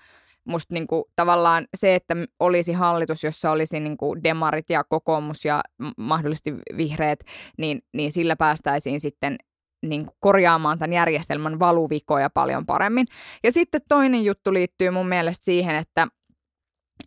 musta 0.46 0.74
niinku, 0.74 1.10
tavallaan 1.16 1.66
se, 1.78 1.96
että 1.96 2.16
olisi 2.40 2.74
hallitus, 2.74 3.24
jossa 3.24 3.52
olisi 3.52 3.80
niinku 3.80 4.16
demarit 4.24 4.70
ja 4.70 4.84
kokoomus 4.84 5.46
ja 5.46 5.62
mahdollisesti 5.98 6.54
vihreät, 6.78 7.20
niin, 7.58 7.82
niin 7.94 8.12
sillä 8.12 8.36
päästäisiin 8.36 9.00
sitten 9.00 9.38
niin 9.86 10.08
korjaamaan 10.20 10.80
tämän 10.80 10.94
järjestelmän 10.94 11.60
valuvikoja 11.60 12.30
paljon 12.30 12.66
paremmin. 12.66 13.08
Ja 13.44 13.52
sitten 13.52 13.82
toinen 13.90 14.26
juttu 14.26 14.54
liittyy 14.54 14.90
mun 14.90 15.08
mielestä 15.08 15.46
siihen, 15.46 15.76
että 15.76 16.08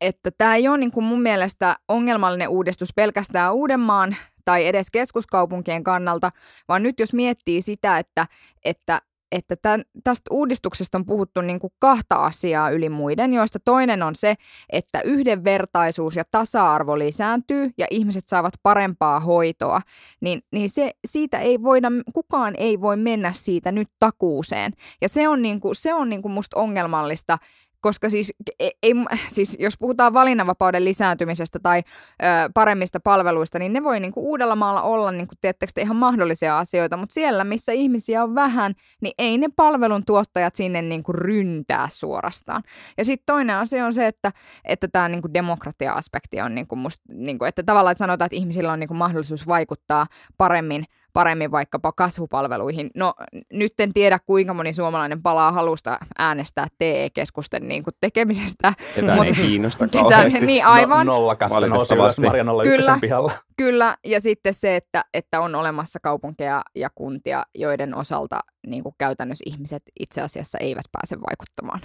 että 0.01 0.31
tämä 0.39 0.55
ei 0.55 0.69
ole 0.69 0.79
niin 0.79 0.91
kuin 0.91 1.05
mun 1.05 1.23
mielestä 1.23 1.77
ongelmallinen 1.89 2.49
uudistus 2.49 2.89
pelkästään 2.97 3.55
Uudenmaan 3.55 4.17
tai 4.49 4.67
edes 4.67 4.91
keskuskaupunkien 4.91 5.85
kannalta, 5.85 6.31
vaan 6.69 6.83
nyt 6.83 7.01
jos 7.01 7.13
miettii 7.13 7.63
sitä, 7.63 7.99
että, 7.99 8.27
että 8.65 9.01
että 9.33 9.57
tämän, 9.57 9.83
tästä 10.05 10.29
uudistuksesta 10.31 10.99
on 10.99 11.07
puhuttu 11.07 11.41
niin 11.41 11.59
kuin 11.59 11.73
kahta 11.79 12.17
asiaa 12.17 12.71
yli 12.71 12.89
muiden, 12.89 13.35
joista 13.35 13.59
toinen 13.65 14.03
on 14.03 14.17
se, 14.17 14.35
että 14.73 15.01
yhdenvertaisuus 15.01 16.17
ja 16.17 16.25
tasa-arvo 16.31 16.99
lisääntyy 16.99 17.71
ja 17.79 17.87
ihmiset 17.91 18.29
saavat 18.29 18.55
parempaa 18.63 19.21
hoitoa, 19.21 19.81
niin, 20.21 20.41
niin 20.53 20.71
se, 20.71 20.91
siitä 21.07 21.39
ei 21.39 21.63
voida, 21.63 21.89
kukaan 22.13 22.55
ei 22.59 22.81
voi 22.81 22.97
mennä 22.97 23.33
siitä 23.33 23.73
nyt 23.73 23.89
takuuseen. 24.01 24.73
Ja 25.03 25.09
se 25.09 25.29
on, 25.29 25.43
niin 25.43 25.61
kuin, 25.61 25.75
se 25.75 25.95
on 25.95 26.09
niin 26.09 26.23
kuin 26.23 26.33
musta 26.33 26.61
ongelmallista, 26.61 27.39
koska 27.81 28.11
siis, 28.11 28.33
ei, 28.59 28.71
ei, 28.83 28.95
siis 29.35 29.57
jos 29.59 29.75
puhutaan 29.79 30.15
valinnanvapauden 30.15 30.85
lisääntymisestä 30.85 31.59
tai 31.63 31.83
ö, 32.23 32.25
paremmista 32.55 33.01
palveluista, 33.01 33.59
niin 33.59 33.73
ne 33.73 33.83
voi 33.83 34.01
niinku 34.01 34.31
Uudellamaalla 34.31 34.83
olla 34.83 35.13
niinku, 35.13 35.35
tiettekö, 35.41 35.81
ihan 35.81 35.97
mahdollisia 35.97 36.59
asioita, 36.59 36.97
mutta 36.97 37.15
siellä, 37.15 37.45
missä 37.45 37.73
ihmisiä 37.73 38.23
on 38.23 38.35
vähän, 38.35 38.75
niin 39.03 39.15
ei 39.19 39.39
ne 39.39 39.49
palveluntuottajat 39.57 40.57
sinne 40.57 40.83
niinku 40.83 41.13
ryntää 41.13 41.89
suorastaan. 41.91 42.63
Ja 42.99 43.05
sitten 43.05 43.27
toinen 43.27 43.57
asia 43.57 43.87
on 43.87 43.93
se, 43.93 44.07
että 44.07 44.33
että 44.65 44.89
tämä 44.89 45.09
niinku 45.09 45.29
demokratia-aspekti 45.35 46.41
on 46.41 46.55
niinku 46.55 46.77
musta, 46.77 47.05
niinku, 47.13 47.45
että 47.45 47.63
tavallaan 47.63 47.93
että 47.93 47.99
sanotaan, 47.99 48.27
että 48.27 48.37
ihmisillä 48.37 48.73
on 48.73 48.81
niinku 48.81 48.95
mahdollisuus 48.95 49.47
vaikuttaa 49.47 50.07
paremmin 50.37 50.85
paremmin 51.13 51.51
vaikkapa 51.51 51.93
kasvupalveluihin. 51.93 52.91
No 52.97 53.15
nyt 53.53 53.73
en 53.79 53.93
tiedä, 53.93 54.19
kuinka 54.27 54.55
moni 54.55 54.73
suomalainen 54.73 55.23
palaa 55.23 55.53
halusta 55.53 55.99
äänestää 56.19 56.67
TE-keskusten 56.79 57.69
niin 57.69 57.85
kuin 57.85 57.95
tekemisestä. 58.01 58.73
Ketään 58.95 59.19
Mut- 59.19 59.27
ei 59.27 59.33
kiinnosta 59.33 59.87
ketään, 59.87 60.05
kauheasti. 60.09 60.47
niin 60.47 60.67
aivan. 60.67 61.07
No, 61.07 61.13
nolla 61.13 61.37
Valitettavasti. 61.51 62.23
Marjan 62.23 62.49
01 62.49 62.77
Kyllä. 62.77 62.99
pihalla. 63.01 63.33
Kyllä, 63.57 63.95
ja 64.07 64.21
sitten 64.21 64.55
se, 64.55 64.77
että, 64.77 65.05
että 65.15 65.41
on 65.41 65.55
olemassa 65.55 65.99
kaupunkeja 66.03 66.63
ja 66.75 66.91
kuntia, 66.95 67.45
joiden 67.55 67.95
osalta 67.95 68.41
niin 68.67 68.83
kuin 68.83 68.95
käytännössä 68.99 69.45
ihmiset 69.47 69.83
itse 70.01 70.21
asiassa 70.21 70.59
eivät 70.59 70.85
pääse 70.93 71.17
vaikuttamaan. 71.21 71.81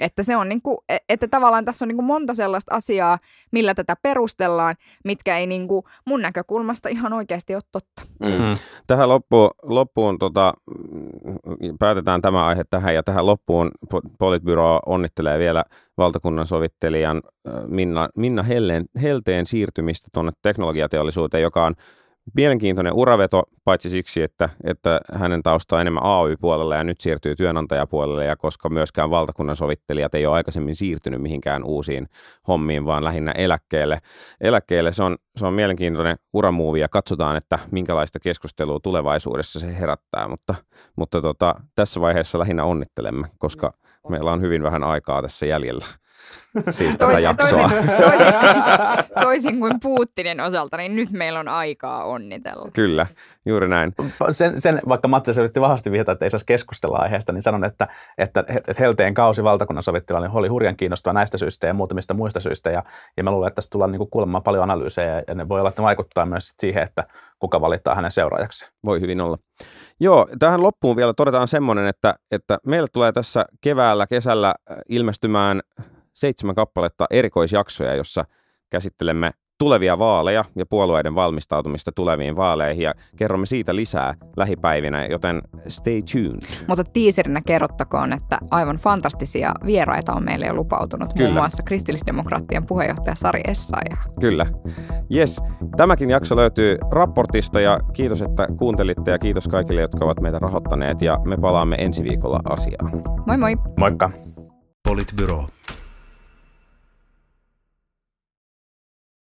Että 0.00 0.22
se 0.22 0.36
on 0.36 0.48
niin 0.48 0.62
kuin, 0.62 0.78
että 1.08 1.28
tavallaan 1.28 1.64
tässä 1.64 1.84
on 1.84 1.88
niin 1.88 1.96
kuin 1.96 2.06
monta 2.06 2.34
sellaista 2.34 2.74
asiaa, 2.74 3.18
millä 3.52 3.74
tätä 3.74 3.96
perustellaan, 4.02 4.76
mitkä 5.04 5.38
ei 5.38 5.46
niin 5.46 5.68
kuin 5.68 5.82
mun 6.06 6.22
näkökulmasta 6.22 6.88
ihan 6.88 7.12
oikeasti 7.12 7.54
ole 7.54 7.62
totta. 7.72 8.02
Mm. 8.20 8.26
Mm. 8.28 8.56
Tähän 8.86 9.08
loppuun, 9.08 9.50
loppuun 9.62 10.18
tota, 10.18 10.54
päätetään 11.78 12.22
tämä 12.22 12.46
aihe 12.46 12.64
tähän 12.70 12.94
ja 12.94 13.02
tähän 13.02 13.26
loppuun 13.26 13.70
Po- 13.94 14.10
Politbyro 14.18 14.80
onnittelee 14.86 15.38
vielä 15.38 15.64
valtakunnan 15.98 16.46
sovittelijan 16.46 17.22
Minna, 17.68 18.08
Minna 18.16 18.42
Helleen, 18.42 18.84
Helteen 19.02 19.46
siirtymistä 19.46 20.08
tuonne 20.14 20.32
teknologiateollisuuteen, 20.42 21.42
joka 21.42 21.64
on 21.64 21.74
mielenkiintoinen 22.34 22.92
uraveto, 22.92 23.42
paitsi 23.64 23.90
siksi, 23.90 24.22
että, 24.22 24.48
että 24.64 25.00
hänen 25.12 25.42
tausta 25.42 25.76
on 25.76 25.80
enemmän 25.80 26.02
AY-puolella 26.04 26.76
ja 26.76 26.84
nyt 26.84 27.00
siirtyy 27.00 27.36
työnantajapuolelle, 27.36 28.24
ja 28.24 28.36
koska 28.36 28.68
myöskään 28.68 29.10
valtakunnan 29.10 29.56
sovittelijat 29.56 30.14
ei 30.14 30.26
ole 30.26 30.36
aikaisemmin 30.36 30.76
siirtynyt 30.76 31.22
mihinkään 31.22 31.64
uusiin 31.64 32.08
hommiin, 32.48 32.86
vaan 32.86 33.04
lähinnä 33.04 33.32
eläkkeelle. 33.32 33.98
Eläkkeelle 34.40 34.92
se 34.92 35.02
on, 35.02 35.16
se 35.36 35.46
on 35.46 35.54
mielenkiintoinen 35.54 36.16
uramuuvi, 36.32 36.80
ja 36.80 36.88
katsotaan, 36.88 37.36
että 37.36 37.58
minkälaista 37.70 38.20
keskustelua 38.20 38.80
tulevaisuudessa 38.82 39.60
se 39.60 39.78
herättää, 39.78 40.28
mutta, 40.28 40.54
mutta 40.96 41.20
tota, 41.20 41.54
tässä 41.74 42.00
vaiheessa 42.00 42.38
lähinnä 42.38 42.64
onnittelemme, 42.64 43.28
koska 43.38 43.72
meillä 44.08 44.32
on 44.32 44.40
hyvin 44.40 44.62
vähän 44.62 44.84
aikaa 44.84 45.22
tässä 45.22 45.46
jäljellä. 45.46 45.86
Siis 46.70 46.98
tätä 46.98 47.04
Toisin, 47.12 47.22
jaksoa. 47.24 47.68
toisin, 47.68 47.86
toisin, 47.86 48.34
toisin 49.22 49.60
kuin 49.60 49.72
Putinin 49.82 50.40
osalta, 50.40 50.76
niin 50.76 50.96
nyt 50.96 51.12
meillä 51.12 51.40
on 51.40 51.48
aikaa 51.48 52.04
onnitella. 52.04 52.70
Kyllä, 52.72 53.06
juuri 53.46 53.68
näin. 53.68 53.92
Sen, 54.30 54.60
sen, 54.60 54.80
vaikka 54.88 55.08
Matti 55.08 55.30
yritti 55.38 55.60
vahvasti 55.60 55.90
vihjata, 55.90 56.12
että 56.12 56.24
ei 56.24 56.30
saisi 56.30 56.46
keskustella 56.46 56.98
aiheesta, 56.98 57.32
niin 57.32 57.42
sanon, 57.42 57.64
että, 57.64 57.88
että, 58.18 58.44
että 58.48 58.74
Helteen 58.78 59.14
kausi 59.14 59.44
valtakunnan 59.44 59.82
sovittelijalla 59.82 60.26
niin 60.26 60.36
oli 60.36 60.48
hurjan 60.48 60.76
kiinnostava 60.76 61.14
näistä 61.14 61.38
syistä 61.38 61.66
ja 61.66 61.74
muutamista 61.74 62.14
muista 62.14 62.40
syistä. 62.40 62.70
Ja, 62.70 62.82
ja 63.16 63.24
mä 63.24 63.30
luulen, 63.30 63.48
että 63.48 63.54
tästä 63.54 63.70
tullaan 63.70 63.92
niin 63.92 64.10
kuulemaan 64.10 64.42
paljon 64.42 64.62
analyysejä 64.62 65.22
ja 65.28 65.34
ne 65.34 65.48
voi 65.48 65.60
olla, 65.60 65.68
että 65.68 65.82
ne 65.82 65.86
vaikuttaa 65.86 66.26
myös 66.26 66.54
siihen, 66.58 66.82
että 66.82 67.04
kuka 67.38 67.60
valittaa 67.60 67.94
hänen 67.94 68.10
seuraajaksi. 68.10 68.66
Voi 68.84 69.00
hyvin 69.00 69.20
olla. 69.20 69.38
Joo, 70.00 70.28
tähän 70.38 70.62
loppuun 70.62 70.96
vielä 70.96 71.14
todetaan 71.14 71.48
semmoinen, 71.48 71.86
että, 71.86 72.14
että 72.30 72.58
meille 72.66 72.88
tulee 72.92 73.12
tässä 73.12 73.44
keväällä, 73.60 74.06
kesällä 74.06 74.54
äh, 74.70 74.76
ilmestymään 74.88 75.60
seitsemän 76.14 76.54
kappaletta 76.54 77.06
erikoisjaksoja, 77.10 77.94
jossa 77.94 78.24
käsittelemme 78.70 79.30
tulevia 79.60 79.98
vaaleja 79.98 80.44
ja 80.56 80.66
puolueiden 80.66 81.14
valmistautumista 81.14 81.92
tuleviin 81.94 82.36
vaaleihin 82.36 82.84
ja 82.84 82.94
kerromme 83.16 83.46
siitä 83.46 83.76
lisää 83.76 84.14
lähipäivinä, 84.36 85.06
joten 85.06 85.42
stay 85.68 86.02
tuned. 86.12 86.64
Mutta 86.68 86.84
tiiserinä 86.84 87.40
kerrottakoon, 87.46 88.12
että 88.12 88.38
aivan 88.50 88.76
fantastisia 88.76 89.52
vieraita 89.66 90.12
on 90.12 90.24
meille 90.24 90.46
jo 90.46 90.54
lupautunut. 90.54 91.12
Kyllä. 91.12 91.28
Muun 91.28 91.40
muassa 91.40 91.62
kristillisdemokraattien 91.62 92.66
puheenjohtaja 92.66 93.14
Sari 93.14 93.40
Essayah. 93.48 94.08
Kyllä. 94.20 94.46
Yes, 95.14 95.40
tämäkin 95.76 96.10
jakso 96.10 96.36
löytyy 96.36 96.78
raportista 96.90 97.60
ja 97.60 97.78
kiitos, 97.92 98.22
että 98.22 98.48
kuuntelitte 98.58 99.10
ja 99.10 99.18
kiitos 99.18 99.48
kaikille, 99.48 99.80
jotka 99.80 100.04
ovat 100.04 100.20
meitä 100.20 100.38
rahoittaneet 100.38 101.02
ja 101.02 101.18
me 101.24 101.36
palaamme 101.36 101.76
ensi 101.78 102.04
viikolla 102.04 102.40
asiaan. 102.44 103.02
Moi 103.26 103.36
moi! 103.36 103.56
Moikka! 103.78 104.10
Politbyro. 104.88 105.44